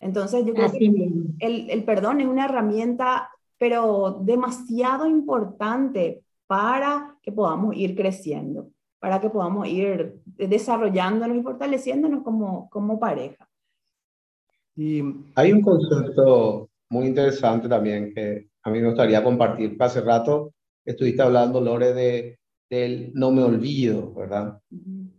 [0.00, 0.86] Entonces, yo creo que
[1.40, 9.20] el, el, perdón es una herramienta, pero demasiado importante para que podamos ir creciendo, para
[9.20, 13.46] que podamos ir desarrollándonos y fortaleciéndonos como, como pareja.
[14.74, 15.02] Y
[15.34, 19.76] hay un concepto muy interesante también que a mí me gustaría compartir.
[19.78, 22.38] Hace rato estuviste hablando, Lore, de,
[22.68, 24.60] del no me olvido, ¿verdad?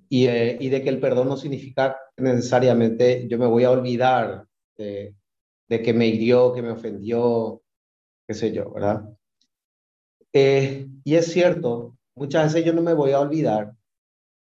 [0.09, 4.45] y, eh, y, de que el perdón no significa necesariamente yo me voy a olvidar
[4.77, 5.15] de,
[5.69, 7.61] de que me hirió, que me ofendió,
[8.27, 9.09] qué sé yo, ¿verdad?
[10.33, 13.73] Eh, y es cierto, muchas veces yo no me voy a olvidar,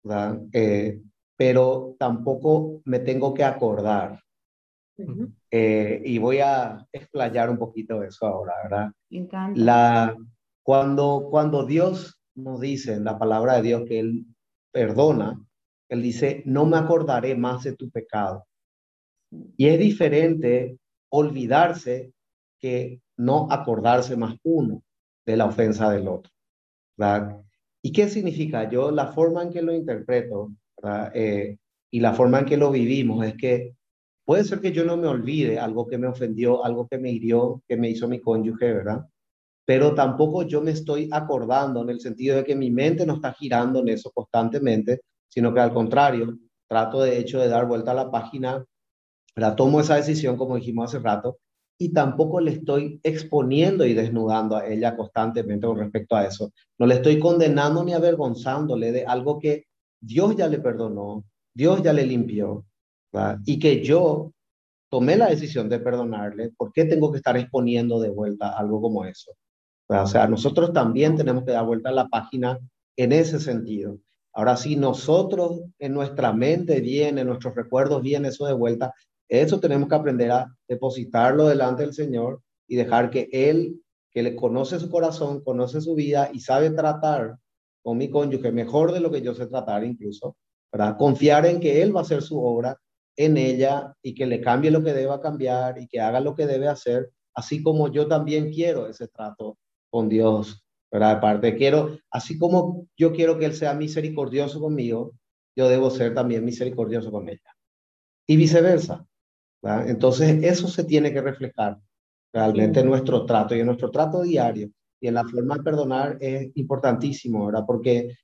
[0.02, 0.40] ¿verdad?
[0.52, 1.02] Eh,
[1.36, 4.22] pero tampoco me tengo que acordar.
[5.50, 8.92] Eh, y voy a explayar un poquito eso ahora, ¿verdad?
[9.10, 9.60] Me encanta.
[9.60, 10.16] La,
[10.66, 14.26] cuando, cuando Dios nos dice en la palabra de Dios que Él
[14.72, 15.40] perdona,
[15.88, 18.48] Él dice, no me acordaré más de tu pecado.
[19.56, 20.76] Y es diferente
[21.08, 22.12] olvidarse
[22.58, 24.82] que no acordarse más uno
[25.24, 26.32] de la ofensa del otro.
[26.96, 27.40] ¿verdad?
[27.80, 28.68] ¿Y qué significa?
[28.68, 30.50] Yo la forma en que lo interpreto
[31.14, 31.58] eh,
[31.92, 33.76] y la forma en que lo vivimos es que
[34.26, 37.62] Puede ser que yo no me olvide algo que me ofendió, algo que me hirió,
[37.68, 39.06] que me hizo mi cónyuge, ¿verdad?
[39.66, 43.34] Pero tampoco yo me estoy acordando en el sentido de que mi mente no está
[43.34, 47.94] girando en eso constantemente, sino que al contrario, trato de hecho de dar vuelta a
[47.94, 48.64] la página,
[49.34, 51.38] la tomo esa decisión como dijimos hace rato,
[51.78, 56.52] y tampoco le estoy exponiendo y desnudando a ella constantemente con respecto a eso.
[56.78, 59.64] No le estoy condenando ni avergonzándole de algo que
[60.00, 61.24] Dios ya le perdonó,
[61.54, 62.64] Dios ya le limpió,
[63.44, 64.32] y que yo
[64.90, 69.04] tomé la decisión de perdonarle, ¿por qué tengo que estar exponiendo de vuelta algo como
[69.04, 69.32] eso?
[69.88, 72.58] O sea, nosotros también tenemos que dar vuelta a la página
[72.96, 73.98] en ese sentido.
[74.32, 78.92] Ahora, si nosotros en nuestra mente viene, en nuestros recuerdos viene eso de vuelta,
[79.28, 84.36] eso tenemos que aprender a depositarlo delante del Señor y dejar que Él, que le
[84.36, 87.36] conoce su corazón, conoce su vida y sabe tratar
[87.82, 90.36] con mi cónyuge mejor de lo que yo sé tratar incluso,
[90.70, 92.76] para confiar en que Él va a hacer su obra
[93.16, 96.46] en ella y que le cambie lo que deba cambiar y que haga lo que
[96.46, 99.56] debe hacer, así como yo también quiero ese trato
[99.96, 101.12] con Dios, ¿verdad?
[101.12, 105.14] Aparte, quiero, así como yo quiero que Él sea misericordioso conmigo,
[105.56, 107.56] yo debo ser también misericordioso con ella.
[108.28, 109.06] Y viceversa.
[109.62, 109.88] ¿verdad?
[109.88, 111.78] Entonces, eso se tiene que reflejar
[112.30, 114.70] realmente en nuestro trato y en nuestro trato diario.
[115.00, 117.64] Y en la forma de perdonar es importantísimo, ¿verdad?
[117.66, 118.18] Porque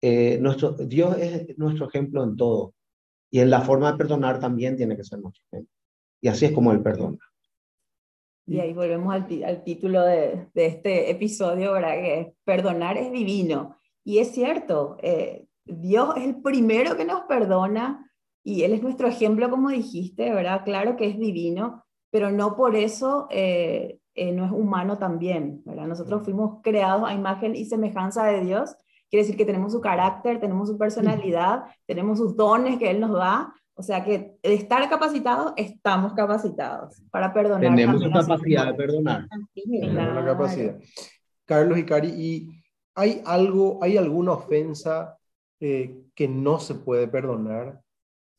[0.00, 2.74] eh, nuestro, Dios es nuestro ejemplo en todo.
[3.28, 5.74] Y en la forma de perdonar también tiene que ser nuestro ejemplo.
[6.22, 7.18] Y así es como Él perdona.
[8.48, 11.94] Y ahí volvemos al, al título de, de, este episodio, ¿verdad?
[11.94, 13.76] Que perdonar es divino.
[14.04, 18.10] Y es cierto, eh, Dios es el primero que nos perdona
[18.42, 20.62] y Él es nuestro ejemplo, como dijiste, ¿verdad?
[20.64, 25.86] Claro que es divino, pero no por eso eh, eh, no es humano también, ¿verdad?
[25.86, 28.76] Nosotros fuimos creados a imagen y semejanza de Dios
[29.10, 33.12] Quiere decir que tenemos su carácter, tenemos su personalidad, tenemos sus dones que Él nos
[33.12, 33.54] da.
[33.78, 37.70] O sea que de estar capacitados, estamos capacitados para perdonar.
[37.70, 39.28] Tenemos su capacidad de perdonar.
[39.54, 40.76] Tenemos la capacidad.
[41.44, 42.48] Carlos y Cari, ¿y
[42.96, 45.16] hay algo, hay alguna ofensa
[45.60, 47.80] eh, que no se puede perdonar?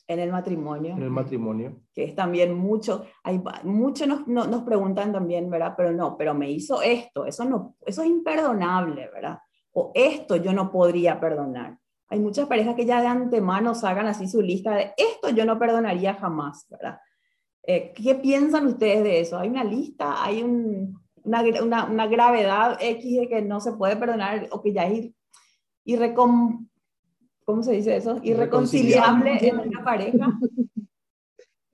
[0.08, 0.95] En el matrimonio.
[0.97, 1.82] En el matrimonio.
[1.93, 5.73] Que es también mucho, hay muchos nos, nos preguntan también, ¿verdad?
[5.78, 9.39] Pero no, pero me hizo esto, eso no, eso es imperdonable, ¿verdad?
[9.71, 11.78] o esto yo no podría perdonar.
[12.10, 15.60] Hay muchas parejas que ya de antemano sacan así su lista de esto yo no
[15.60, 17.00] perdonaría jamás, ¿verdad?
[17.63, 19.38] Eh, ¿Qué piensan ustedes de eso?
[19.38, 20.24] ¿Hay una lista?
[20.24, 24.74] ¿Hay un, una, una, una, gravedad X de que no se puede perdonar o que
[24.74, 25.12] ya es
[25.86, 26.69] irrecon,
[27.45, 28.19] ¿cómo se dice eso?
[28.24, 30.39] Irreconciliable en una pareja?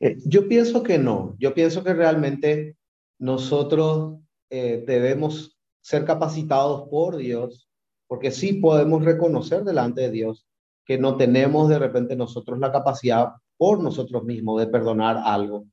[0.02, 1.38] Eh, yo pienso que no.
[1.40, 2.76] Yo pienso que realmente
[3.18, 4.20] nosotros
[4.50, 7.65] eh, debemos ser capacitados por Dios,
[8.08, 10.46] porque sí podemos reconocer delante de Dios
[10.86, 15.66] que no tenemos de repente nosotros la capacidad por nosotros mismos de perdonar algo.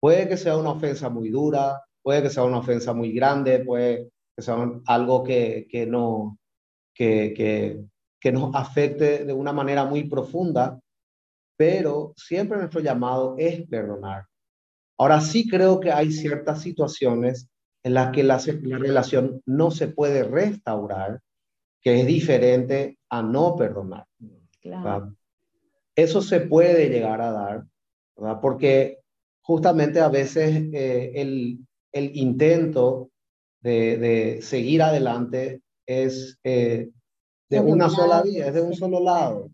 [0.00, 4.10] Puede que sea una ofensa muy dura, puede que sea una ofensa muy grande, puede
[4.36, 6.38] que sea algo que, que, no,
[6.94, 7.84] que, que,
[8.20, 10.78] que nos afecte de una manera muy profunda,
[11.56, 14.26] pero siempre nuestro llamado es perdonar.
[14.98, 17.48] Ahora sí creo que hay ciertas situaciones
[17.82, 21.20] en las que la, la relación no se puede restaurar,
[21.80, 24.06] que es diferente a no perdonar.
[25.96, 27.64] Eso se puede llegar a dar,
[28.16, 28.38] ¿verdad?
[28.40, 28.98] porque
[29.42, 31.58] justamente a veces eh, el,
[31.92, 33.10] el, intento
[33.60, 36.90] de, de, seguir adelante es eh,
[37.48, 39.50] de una sola vía, es de un solo lado,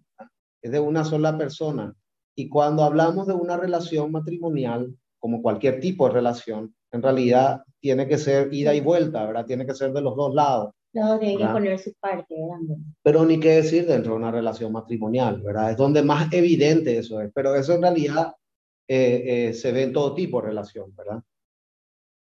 [0.60, 1.94] es de una sola persona.
[2.34, 8.06] Y cuando hablamos de una relación matrimonial, como cualquier tipo de relación, en realidad tiene
[8.06, 9.46] que ser ida y vuelta, ¿verdad?
[9.46, 10.74] Tiene que ser de los dos lados.
[10.96, 12.76] No, tiene que poner su parte, ¿verdad?
[13.02, 15.72] Pero ni qué decir dentro de una relación matrimonial, ¿verdad?
[15.72, 18.32] Es donde más evidente eso es, pero eso en realidad
[18.88, 21.22] eh, eh, se ve en todo tipo de relación, ¿verdad?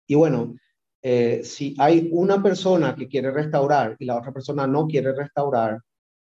[0.09, 0.57] Y bueno,
[1.03, 5.81] eh, si hay una persona que quiere restaurar y la otra persona no quiere restaurar,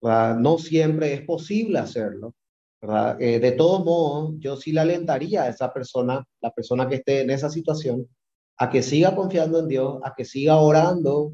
[0.01, 2.35] no siempre es posible hacerlo.
[3.19, 7.23] Eh, de todos modos, yo sí le alentaría a esa persona, la persona que esté
[7.23, 8.07] en esa situación,
[8.59, 11.33] a que siga confiando en Dios, a que siga orando,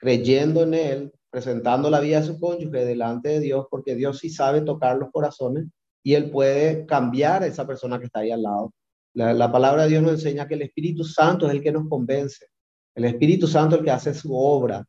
[0.00, 4.30] creyendo en Él, presentando la vida de su cónyuge delante de Dios, porque Dios sí
[4.30, 5.66] sabe tocar los corazones
[6.02, 8.72] y Él puede cambiar a esa persona que está ahí al lado.
[9.14, 11.86] La, la palabra de Dios nos enseña que el Espíritu Santo es el que nos
[11.88, 12.46] convence.
[12.94, 14.84] El Espíritu Santo es el que hace su obra.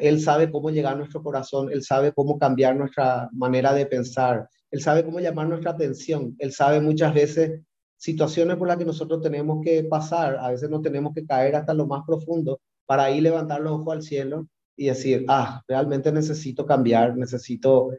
[0.00, 4.48] Él sabe cómo llegar a nuestro corazón, Él sabe cómo cambiar nuestra manera de pensar,
[4.72, 7.62] Él sabe cómo llamar nuestra atención, Él sabe muchas veces
[7.96, 11.74] situaciones por las que nosotros tenemos que pasar, a veces nos tenemos que caer hasta
[11.74, 16.64] lo más profundo para ahí levantar los ojos al cielo y decir, ah, realmente necesito
[16.64, 17.92] cambiar, necesito,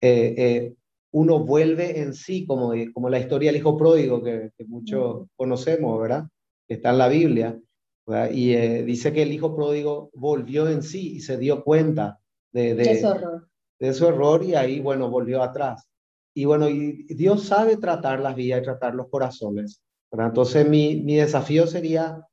[0.00, 0.74] eh, eh,
[1.10, 6.00] uno vuelve en sí, como, como la historia del hijo pródigo que, que muchos conocemos,
[6.00, 6.28] ¿verdad?
[6.68, 7.58] Que está en la Biblia
[8.32, 12.20] y eh, dice que el hijo pródigo volvió en sí y se dio cuenta
[12.52, 13.48] de, de, su error.
[13.80, 15.88] de su error y ahí, bueno, volvió atrás.
[16.32, 19.82] Y bueno, y Dios sabe tratar las vidas y tratar los corazones.
[20.12, 22.24] Entonces mi, mi desafío sería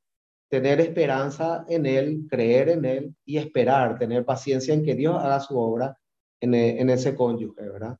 [0.53, 5.39] tener esperanza en Él, creer en Él y esperar, tener paciencia en que Dios haga
[5.39, 5.97] su obra
[6.39, 7.97] en, e, en ese cónyuge, ¿verdad?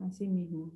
[0.00, 0.72] Así mismo.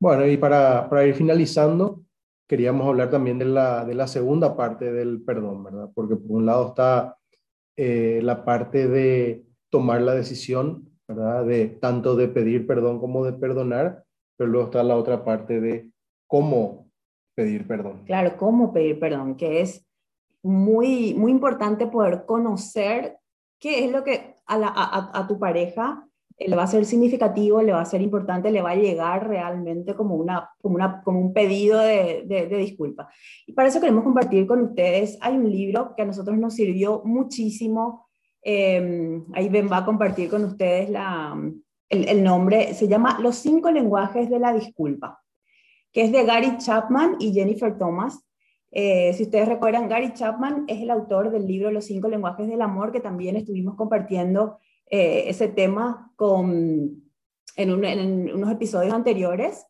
[0.00, 2.02] Bueno, y para, para ir finalizando,
[2.48, 5.90] queríamos hablar también de la, de la segunda parte del perdón, ¿verdad?
[5.94, 7.18] Porque por un lado está
[7.76, 11.44] eh, la parte de tomar la decisión, ¿verdad?
[11.44, 14.02] De tanto de pedir perdón como de perdonar,
[14.38, 15.90] pero luego está la otra parte de
[16.26, 16.85] cómo
[17.36, 18.02] pedir perdón.
[18.06, 19.86] Claro, cómo pedir perdón, que es
[20.42, 23.18] muy, muy importante poder conocer
[23.60, 26.06] qué es lo que a, la, a, a tu pareja
[26.38, 29.94] le va a ser significativo, le va a ser importante, le va a llegar realmente
[29.94, 33.08] como, una, como, una, como un pedido de, de, disculpa.
[33.46, 37.02] Y para eso queremos compartir con ustedes, hay un libro que a nosotros nos sirvió
[37.04, 38.06] muchísimo,
[38.42, 41.34] eh, ahí Ben va a compartir con ustedes la,
[41.88, 45.22] el, el, nombre, se llama Los cinco lenguajes de la disculpa,
[45.96, 48.22] que es de Gary Chapman y Jennifer Thomas.
[48.70, 52.60] Eh, si ustedes recuerdan, Gary Chapman es el autor del libro Los cinco lenguajes del
[52.60, 54.58] amor, que también estuvimos compartiendo
[54.90, 57.02] eh, ese tema con,
[57.56, 59.64] en, unos episodios anteriores.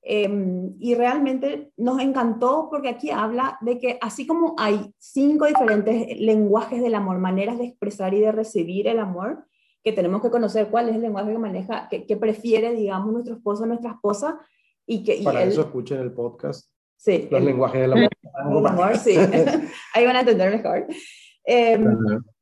[0.00, 6.18] Em, y realmente nos encantó porque aquí habla de que así como hay cinco diferentes
[6.18, 9.44] lenguajes del amor, maneras de expresar y de recibir el amor,
[9.86, 13.64] que tenemos que conocer cuál es el lenguaje que maneja, que, prefiere, digamos, nuestro esposo
[13.64, 14.40] o nuestra esposa.
[14.86, 16.70] Y que, Para eso escuchen el podcast.
[16.96, 17.28] Sí.
[17.30, 18.68] Los lenguajes del amor.
[18.68, 19.16] amor sí.
[19.94, 20.86] Ahí van a entender mejor.
[21.44, 21.78] Eh,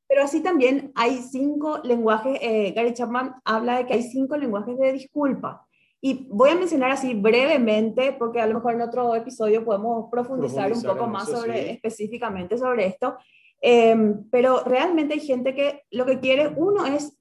[0.09, 4.79] pero así también hay cinco lenguajes, eh, Gary Chapman habla de que hay cinco lenguajes
[4.79, 5.67] de disculpa.
[6.01, 10.71] Y voy a mencionar así brevemente, porque a lo mejor en otro episodio podemos profundizar,
[10.73, 13.17] un poco más sobre, específicamente sobre esto.
[13.61, 17.19] Em, pero realmente hay gente que lo que quiere, uno es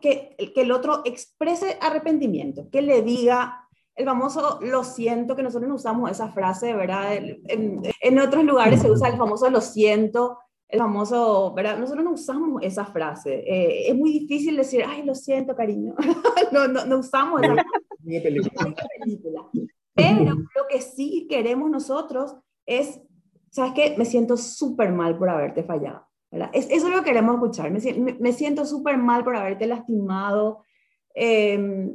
[0.00, 3.63] que, que el otro exprese arrepentimiento, que le diga
[3.96, 7.14] el famoso lo siento, que nosotros no usamos esa frase, ¿verdad?
[7.14, 10.38] En, en otros lugares se usa el famoso lo siento,
[10.68, 11.78] el famoso, ¿verdad?
[11.78, 13.44] Nosotros no usamos esa frase.
[13.46, 15.94] Eh, es muy difícil decir, ay, lo siento, cariño.
[16.52, 17.64] no, no, no, usamos esa
[19.00, 19.48] película.
[19.94, 22.34] Pero lo que sí queremos nosotros
[22.66, 23.00] es,
[23.50, 23.94] ¿sabes qué?
[23.96, 26.08] Me siento súper mal por haberte fallado.
[26.32, 26.50] ¿verdad?
[26.52, 27.70] Es, eso es lo que queremos escuchar.
[27.70, 30.64] Me, me, siento súper mal por haberte lastimado.
[31.14, 31.94] Eh,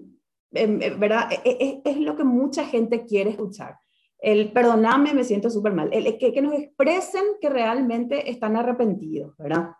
[0.52, 1.30] ¿verdad?
[1.44, 3.78] Es, es, lo que mucha gente quiere escuchar.
[4.22, 9.36] el perdoname, me siento súper mal, el, que, que nos expresen que realmente están arrepentidos,
[9.38, 9.72] ¿verdad?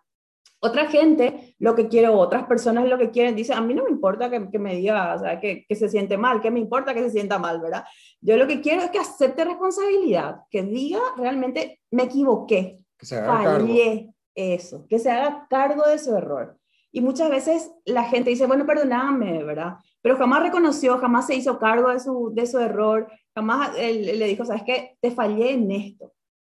[0.62, 3.90] Otra gente lo que quiere, otras personas lo que quieren, dice, a mí no me
[3.90, 6.92] importa que, que me diga, o sea, que, que, se siente mal, que me importa
[6.92, 7.84] que se sienta mal, ¿verdad?
[8.20, 13.16] Yo lo que quiero es que acepte responsabilidad, que diga realmente, me equivoqué, que se
[13.16, 14.14] haga fallé, cargo.
[14.34, 16.58] eso, que se haga cargo de su error.
[16.92, 19.76] Y muchas veces la gente dice, bueno, perdóname, ¿verdad?
[20.02, 24.26] Pero jamás reconoció, jamás se hizo cargo de su, de su error, jamás él, le
[24.26, 26.12] dijo, sabes qué, te fallé en esto.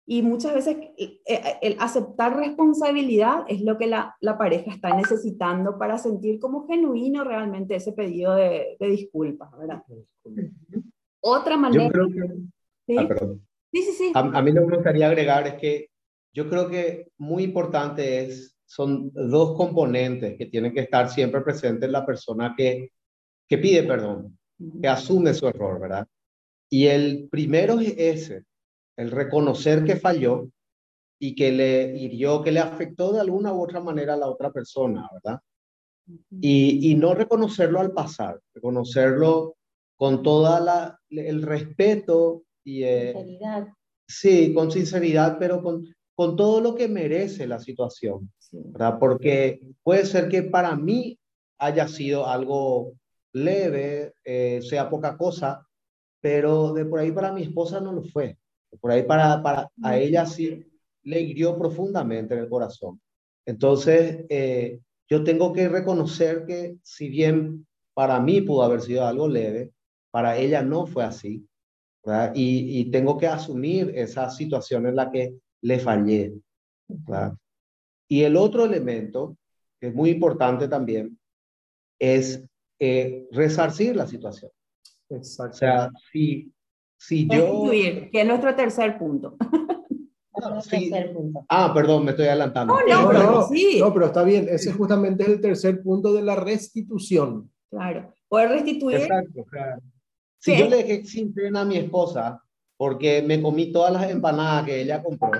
[0.06, 4.94] Y muchas veces eh, eh, el aceptar responsabilidad es lo que la, la pareja está
[4.94, 9.82] necesitando para sentir como genuino realmente ese pedido de, de disculpas, ¿verdad?
[11.20, 11.84] Otra manera...
[11.84, 12.34] Yo creo que...
[12.86, 12.96] ¿Sí?
[12.98, 13.46] Ah, perdón.
[13.72, 14.12] sí, sí, sí.
[14.14, 15.88] A, a, mí lo que me gustaría agregar es que
[16.34, 21.86] yo creo que muy importante es, son dos componentes que tienen que estar siempre presentes
[21.86, 22.90] en la persona que,
[23.56, 24.38] que pide perdón,
[24.80, 26.06] que asume su error, ¿verdad?
[26.70, 28.44] Y el primero es ese,
[28.96, 30.48] el reconocer que falló
[31.20, 34.50] y que le hirió, que le afectó de alguna u otra manera a la otra
[34.50, 35.40] persona, ¿verdad?
[36.40, 39.56] Y, y no reconocerlo al pasar, reconocerlo
[39.96, 43.68] con toda la el respeto y eh, Sinceridad.
[44.06, 48.98] sí, con sinceridad, pero con con todo lo que merece la situación, ¿verdad?
[48.98, 51.18] Porque puede ser que para mí
[51.58, 52.92] haya sido algo
[53.34, 55.66] leve, eh, sea poca cosa,
[56.20, 58.38] pero de por ahí para mi esposa no lo fue.
[58.70, 60.64] De por ahí para, para a ella sí
[61.02, 63.00] le hirió profundamente en el corazón.
[63.44, 69.28] Entonces, eh, yo tengo que reconocer que si bien para mí pudo haber sido algo
[69.28, 69.72] leve,
[70.10, 71.46] para ella no fue así.
[72.34, 76.34] Y, y tengo que asumir esa situación en la que le fallé.
[76.86, 77.34] ¿verdad?
[78.08, 79.36] Y el otro elemento,
[79.80, 81.18] que es muy importante también,
[81.98, 82.44] es
[82.78, 84.50] eh, resarcir la situación.
[85.10, 85.54] Exacto.
[85.54, 86.52] O sea, si,
[86.96, 87.36] si yo...
[87.40, 89.36] Restituir, que es nuestro tercer punto.
[90.42, 90.90] Ah, sí.
[91.48, 92.74] Ah, perdón, me estoy adelantando.
[92.74, 93.78] Oh, no, No, pero no, sí.
[93.80, 94.46] no, pero está bien.
[94.50, 97.50] Ese justamente es el tercer punto de la restitución.
[97.70, 98.12] Claro.
[98.28, 98.96] Poder restituir.
[98.98, 99.42] Exacto.
[99.42, 99.78] o sea,
[100.38, 100.58] si ¿Qué?
[100.58, 102.42] yo le dejé sin pena a mi esposa
[102.76, 105.30] porque me comí todas las empanadas que ella compró,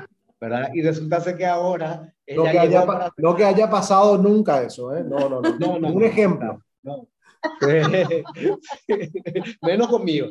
[0.40, 0.70] ¿verdad?
[0.72, 4.16] Y resulta ser que ahora ella No que, haya, a pa- no que haya pasado
[4.16, 5.02] nunca eso, ¿eh?
[5.04, 5.58] No, no, no.
[5.58, 6.06] No, no, Un no.
[6.06, 6.60] ejemplo.
[6.84, 7.08] No.
[9.62, 10.28] Menos conmigo.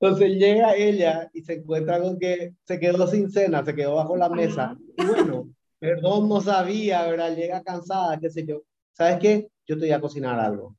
[0.00, 4.16] Entonces llega ella y se encuentra con que se quedó sin cena, se quedó bajo
[4.16, 4.76] la mesa.
[4.98, 5.48] Y bueno,
[5.78, 7.34] perdón, no sabía, ¿verdad?
[7.34, 8.62] Llega cansada, qué sé yo.
[8.92, 9.48] ¿Sabes qué?
[9.66, 10.76] Yo te voy a cocinar algo.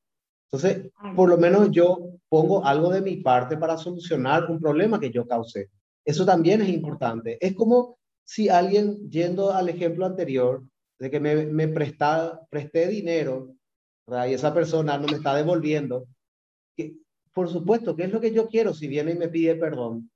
[0.52, 5.12] Entonces, por lo menos yo pongo algo de mi parte para solucionar un problema que
[5.12, 5.70] yo causé.
[6.06, 7.38] Eso también es importante.
[7.42, 10.64] Es como si alguien, yendo al ejemplo anterior,
[11.00, 13.56] de que me, me presta, presté dinero,
[14.08, 14.28] ¿verdad?
[14.28, 16.06] y esa persona no me está devolviendo,
[16.76, 16.96] que,
[17.34, 20.10] por supuesto, ¿qué es lo que yo quiero si viene y me pide perdón?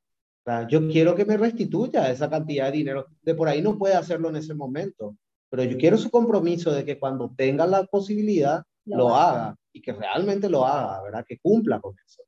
[0.45, 0.67] ¿verdad?
[0.69, 3.07] Yo quiero que me restituya esa cantidad de dinero.
[3.21, 5.15] De por ahí no puede hacerlo en ese momento,
[5.49, 9.55] pero yo quiero su compromiso de que cuando tenga la posibilidad, Lo lo haga.
[9.73, 11.25] y que realmente lo haga, ¿verdad?
[11.27, 12.23] Que cumpla con eso.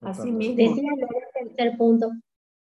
[0.00, 0.56] Así mismo.
[0.56, 0.90] Decía
[1.40, 2.10] el tercer punto.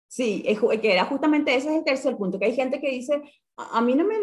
[0.07, 3.21] Sí, es que era justamente ese es el tercer punto, que hay gente que dice,
[3.57, 4.15] a, a mí no me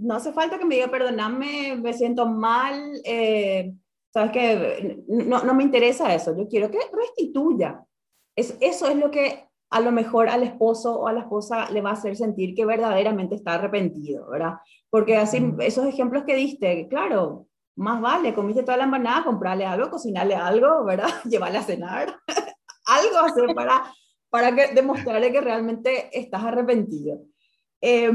[0.00, 3.72] no hace falta que me diga perdonarme, me siento mal, eh,
[4.12, 7.84] sabes que no, no me interesa eso, yo quiero que restituya.
[8.36, 11.80] Es, eso es lo que a lo mejor al esposo o a la esposa le
[11.82, 14.54] va a hacer sentir que verdaderamente está arrepentido, ¿verdad?
[14.90, 17.46] Porque así, esos ejemplos que diste, claro,
[17.76, 21.08] más vale, comiste toda la empanada, comprarle algo, cocinarle algo, ¿verdad?
[21.24, 22.16] Llevarle a cenar,
[22.86, 23.92] algo hacer para
[24.30, 27.20] para que, demostrarle que realmente estás arrepentido.
[27.80, 28.10] Eh,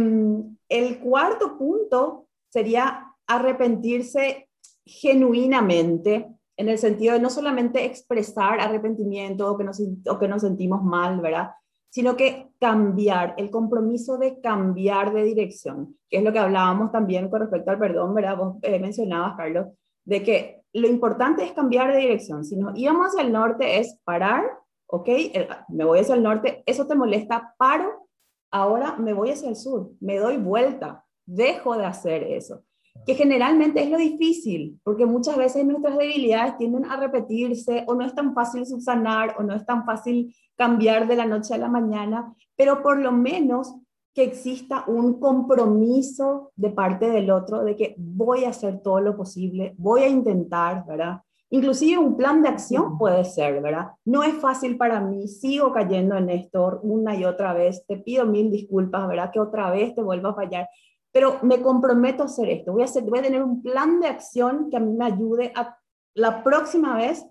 [0.70, 4.50] el cuarto punto sería arrepentirse
[4.86, 10.42] genuinamente, en el sentido de no solamente expresar arrepentimiento o que nos, o que nos
[10.42, 11.52] sentimos mal, ¿verdad?
[11.90, 17.30] Sino que cambiar, el compromiso de cambiar de dirección, que es lo que hablábamos también
[17.30, 18.38] con respecto al perdón, ¿verdad?
[18.38, 19.68] Vos eh, mencionabas, Carlos,
[20.06, 22.46] de que lo importante es cambiar de dirección.
[22.46, 24.44] Si nos íbamos el norte es parar,
[24.88, 25.08] ¿ok?
[25.08, 28.08] El- me voy hacia el norte, eso te molesta, paro,
[28.52, 32.64] ahora me voy hacia el sur, me doy vuelta, dejo de hacer eso.
[33.06, 38.06] Que generalmente es lo difícil, porque muchas veces nuestras debilidades tienden a repetirse o no
[38.06, 41.70] es tan fácil subsanar o no es tan fácil cambiar de la noche a la
[41.70, 43.74] mañana, pero por lo menos
[44.14, 49.16] que exista un compromiso de parte del otro de que voy a hacer todo lo
[49.16, 51.22] posible, voy a intentar, ¿verdad?
[51.54, 53.92] Inclusive un plan de acción puede ser, ¿verdad?
[54.06, 58.26] No es fácil para mí, sigo cayendo en esto una y otra vez, te pido
[58.26, 59.32] mil disculpas, ¿verdad?
[59.34, 60.70] Que otra vez te vuelva a fallar,
[61.12, 64.08] pero me comprometo a hacer esto, voy a, hacer, voy a tener un plan de
[64.08, 65.78] acción que a mí me ayude a
[66.14, 67.26] la próxima vez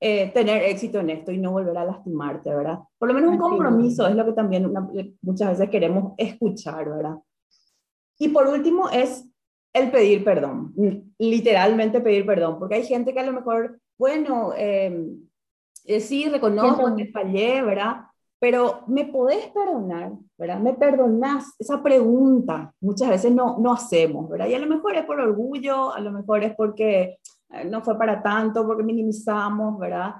[0.00, 2.78] eh, tener éxito en esto y no volver a lastimarte, ¿verdad?
[2.98, 4.72] Por lo menos un compromiso es lo que también
[5.20, 7.16] muchas veces queremos escuchar, ¿verdad?
[8.18, 9.28] Y por último es
[9.78, 10.74] el pedir perdón,
[11.18, 15.06] literalmente pedir perdón, porque hay gente que a lo mejor, bueno, eh,
[15.84, 18.02] eh, sí, reconozco que fallé, ¿verdad?
[18.38, 20.12] Pero ¿me podés perdonar?
[20.38, 20.60] ¿verdad?
[20.60, 21.54] ¿Me perdonás?
[21.58, 24.46] Esa pregunta muchas veces no, no hacemos, ¿verdad?
[24.46, 27.18] Y a lo mejor es por orgullo, a lo mejor es porque
[27.50, 30.14] eh, no fue para tanto, porque minimizamos, ¿verdad?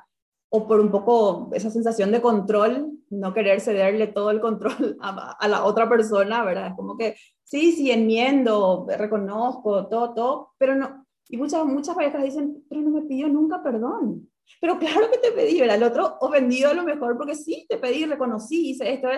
[0.51, 5.33] O por un poco esa sensación de control, no querer cederle todo el control a,
[5.39, 6.69] a la otra persona, ¿verdad?
[6.69, 7.15] Es como que,
[7.49, 11.07] sí, sí, enmiendo, reconozco, todo, todo, pero no.
[11.31, 14.29] Y muchas, muchas parejas dicen, pero no me pidió nunca perdón.
[14.61, 15.77] Pero claro que te pedí, ¿verdad?
[15.77, 19.09] El otro ofendido a lo mejor porque sí, te pedí, reconocí, hice esto,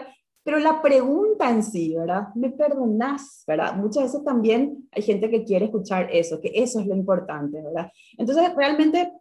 [0.45, 2.29] pero la pregunta en sí, ¿verdad?
[2.37, 3.43] ¿Me perdonás?
[3.47, 3.75] ¿verdad?
[3.75, 7.91] Muchas veces también hay gente que quiere escuchar eso, que eso es lo importante, ¿verdad?
[8.17, 9.13] Entonces, realmente,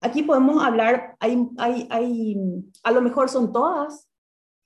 [0.00, 2.36] aquí podemos hablar, hay, hay, hay,
[2.82, 4.08] a lo mejor son todas,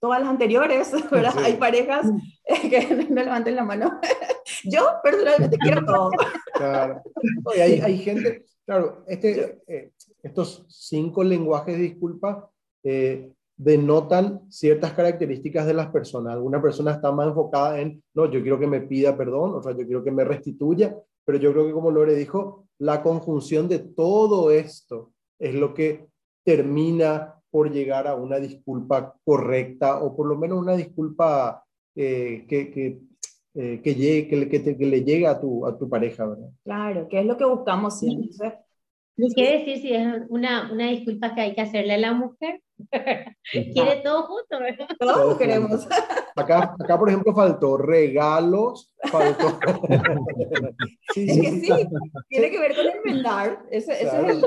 [0.01, 1.35] todas las anteriores, ¿verdad?
[1.39, 2.07] Hay parejas
[2.71, 4.01] que no levanten la mano.
[4.65, 6.11] Yo personalmente quiero todo.
[6.55, 7.03] Claro.
[7.55, 9.93] hay, hay gente, claro, este, eh,
[10.23, 12.51] estos cinco lenguajes de disculpa
[12.83, 16.33] eh, denotan ciertas características de las personas.
[16.33, 19.73] Alguna persona está más enfocada en, no, yo quiero que me pida perdón, o sea,
[19.73, 23.79] yo quiero que me restituya, pero yo creo que como Lore dijo, la conjunción de
[23.79, 26.09] todo esto es lo que
[26.43, 32.71] termina por llegar a una disculpa correcta o por lo menos una disculpa eh, que,
[32.71, 33.01] que,
[33.55, 36.51] eh, que, llegue, que, le, que, le llegue a tu, a tu pareja, ¿verdad?
[36.65, 38.59] Claro, que es lo que buscamos siempre.
[39.35, 42.63] ¿Qué decir si es una, una disculpa que hay que hacerle a la mujer?
[43.53, 44.89] Quiere todo junto, ¿verdad?
[44.99, 45.87] Todos queremos.
[46.37, 49.59] Acá, acá, por ejemplo, faltó regalos, faltó...
[51.15, 51.89] sí, es que sí,
[52.29, 53.63] tiene que ver con enmendar.
[53.71, 54.43] Ese, ese es el,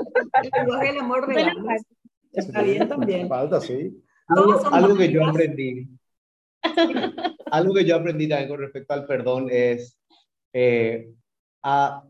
[0.54, 1.56] lenguaje del amor real.
[2.34, 3.28] Está bien también.
[3.28, 4.04] Falta, sí.
[4.28, 5.88] Algo, algo que yo aprendí,
[7.52, 10.00] algo que yo aprendí también con respecto al perdón es
[10.54, 11.12] eh,
[11.62, 12.04] a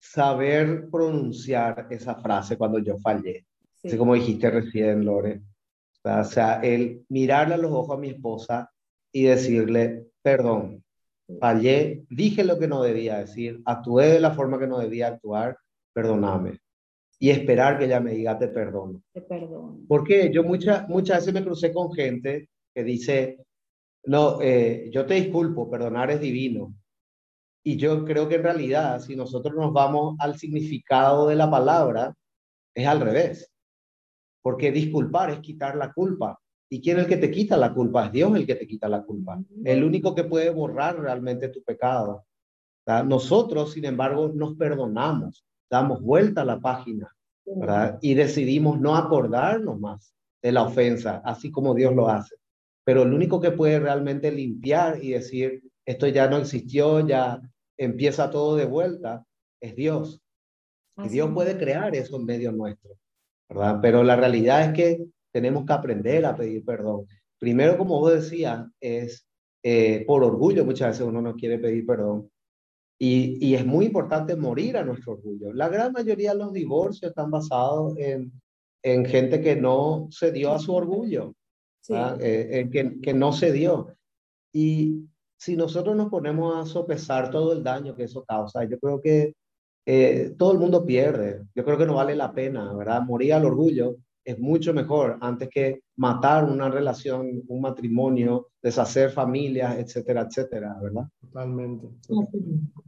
[0.00, 3.46] saber pronunciar esa frase cuando yo fallé.
[3.82, 5.42] Así como dijiste recién, Lore.
[6.02, 8.70] O sea, el mirarle a los ojos a mi esposa
[9.10, 10.84] y decirle, perdón,
[11.40, 15.58] fallé, dije lo que no debía decir, actué de la forma que no debía actuar,
[15.92, 16.60] perdóname.
[17.24, 19.00] Y esperar que ella me diga, te perdono.
[19.14, 19.80] Te perdono.
[19.88, 23.38] Porque yo muchas muchas veces me crucé con gente que dice,
[24.04, 26.74] no, eh, yo te disculpo, perdonar es divino.
[27.64, 32.14] Y yo creo que en realidad, si nosotros nos vamos al significado de la palabra,
[32.74, 33.50] es al revés.
[34.42, 36.38] Porque disculpar es quitar la culpa.
[36.68, 38.04] ¿Y quién es el que te quita la culpa?
[38.04, 39.42] Es Dios el que te quita la culpa.
[39.64, 42.26] El único que puede borrar realmente tu pecado.
[43.06, 47.14] Nosotros, sin embargo, nos perdonamos, damos vuelta a la página
[48.00, 52.36] y decidimos no acordarnos más de la ofensa, así como Dios lo hace.
[52.84, 57.40] Pero el único que puede realmente limpiar y decir, esto ya no existió, ya
[57.78, 59.24] empieza todo de vuelta,
[59.60, 60.20] es Dios.
[61.02, 62.92] Y Dios puede crear eso en medio nuestro,
[63.48, 63.78] ¿verdad?
[63.82, 67.06] Pero la realidad es que tenemos que aprender a pedir perdón.
[67.38, 69.26] Primero, como vos decías, es
[69.62, 72.30] eh, por orgullo, muchas veces uno no quiere pedir perdón.
[72.98, 75.52] Y, y, es muy importante morir a nuestro orgullo.
[75.52, 78.32] La gran mayoría de los divorcios están basados en,
[78.82, 81.34] en gente que no se dio a su orgullo,
[81.88, 83.96] eh, que, que no se dio.
[84.52, 89.00] Y si nosotros nos ponemos a sopesar todo el daño que eso causa, yo creo
[89.02, 89.34] que
[89.86, 91.42] eh, todo el mundo pierde.
[91.54, 93.02] Yo creo que no vale la pena, ¿verdad?
[93.02, 99.76] Morir al orgullo es mucho mejor antes que matar una relación, un matrimonio, deshacer familias,
[99.78, 101.04] etcétera, etcétera, ¿verdad?
[101.20, 101.88] Totalmente.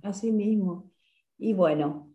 [0.02, 0.90] Así mismo.
[1.38, 2.10] Y bueno,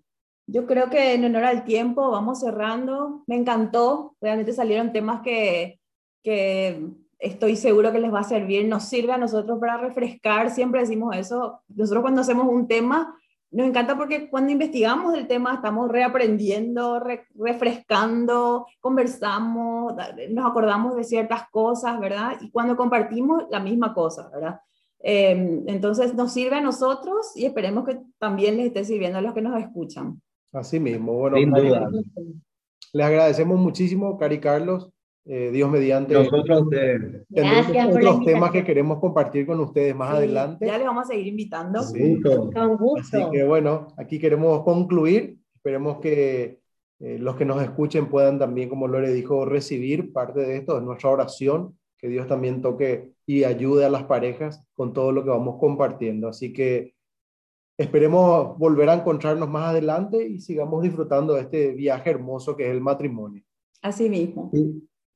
[0.47, 3.23] yo creo que en honor al tiempo vamos cerrando.
[3.27, 5.79] Me encantó, realmente salieron temas que,
[6.23, 6.89] que
[7.21, 11.15] estoy seguro que les va a servir, nos sirve a nosotros para refrescar, siempre decimos
[11.15, 13.15] eso, nosotros cuando hacemos un tema,
[13.51, 17.01] nos encanta porque cuando investigamos el tema estamos reaprendiendo,
[17.35, 19.93] refrescando, conversamos,
[20.29, 22.37] nos acordamos de ciertas cosas, ¿verdad?
[22.39, 24.61] Y cuando compartimos la misma cosa, ¿verdad?
[24.99, 29.33] Em, entonces nos sirve a nosotros y esperemos que también les esté sirviendo a los
[29.33, 30.21] que nos escuchan.
[30.53, 31.37] Así mismo, bueno,
[32.93, 34.89] les agradecemos muchísimo, Cari Carlos,
[35.25, 36.13] eh, Dios mediante.
[36.13, 40.65] Nosotros tendremos otros temas que queremos compartir con ustedes más adelante.
[40.65, 41.81] Ya les vamos a seguir invitando.
[42.53, 43.17] Con gusto.
[43.17, 45.37] Así que bueno, aquí queremos concluir.
[45.55, 46.59] Esperemos que
[46.99, 50.85] eh, los que nos escuchen puedan también, como Lore dijo, recibir parte de esto, de
[50.85, 55.29] nuestra oración, que Dios también toque y ayude a las parejas con todo lo que
[55.29, 56.27] vamos compartiendo.
[56.27, 56.95] Así que
[57.77, 62.71] esperemos volver a encontrarnos más adelante y sigamos disfrutando de este viaje hermoso que es
[62.71, 63.43] el matrimonio.
[63.81, 64.51] Así mismo.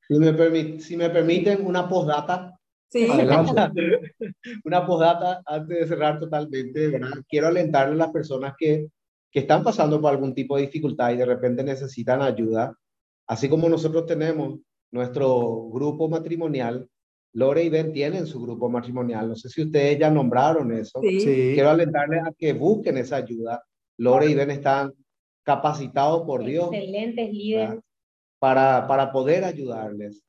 [0.08, 2.58] Si, me, si me permiten una postdata.
[2.90, 3.08] Sí.
[4.64, 7.00] una postdata antes de cerrar totalmente.
[7.28, 8.88] Quiero alentarle a las personas que,
[9.32, 12.74] que están pasando por algún tipo de dificultad y de repente necesitan ayuda.
[13.28, 14.60] Así como nosotros tenemos
[14.92, 16.88] nuestro grupo matrimonial,
[17.34, 19.28] Lore y Ben tienen su grupo matrimonial.
[19.28, 21.02] No sé si ustedes ya nombraron eso.
[21.02, 21.52] Sí.
[21.54, 23.62] Quiero alentarles a que busquen esa ayuda.
[23.98, 24.94] Lore y Ben están
[25.44, 26.70] capacitados por Dios.
[26.72, 27.80] Excelentes líderes.
[28.46, 30.22] Para, para poder ayudarles.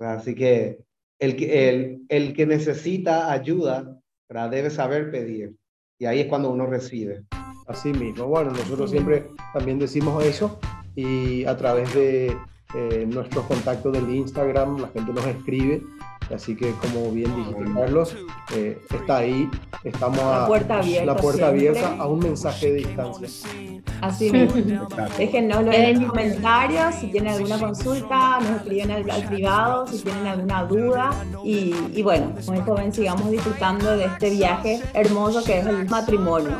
[0.00, 0.80] así que
[1.20, 4.02] el, el, el que necesita ayuda
[4.50, 5.54] debe saber pedir.
[5.96, 7.24] Y ahí es cuando uno recibe.
[7.68, 8.26] Así mismo.
[8.26, 10.58] Bueno, nosotros siempre también decimos eso
[10.96, 12.36] y a través de
[12.74, 15.82] eh, nuestros contactos del Instagram la gente nos escribe
[16.34, 18.16] Así que, como bien dijiste, Carlos,
[18.54, 19.50] eh, está ahí.
[19.84, 23.28] Estamos la puerta abierta, la puerta abierta a un mensaje de distancia.
[24.00, 24.60] Así mismo.
[25.16, 30.64] Déjenoslo en los comentarios si tienen alguna consulta, nos escriben al, privado si tienen alguna
[30.64, 31.10] duda.
[31.44, 35.88] Y, y bueno, con esto ven, sigamos disfrutando de este viaje hermoso que es el
[35.88, 36.56] matrimonio.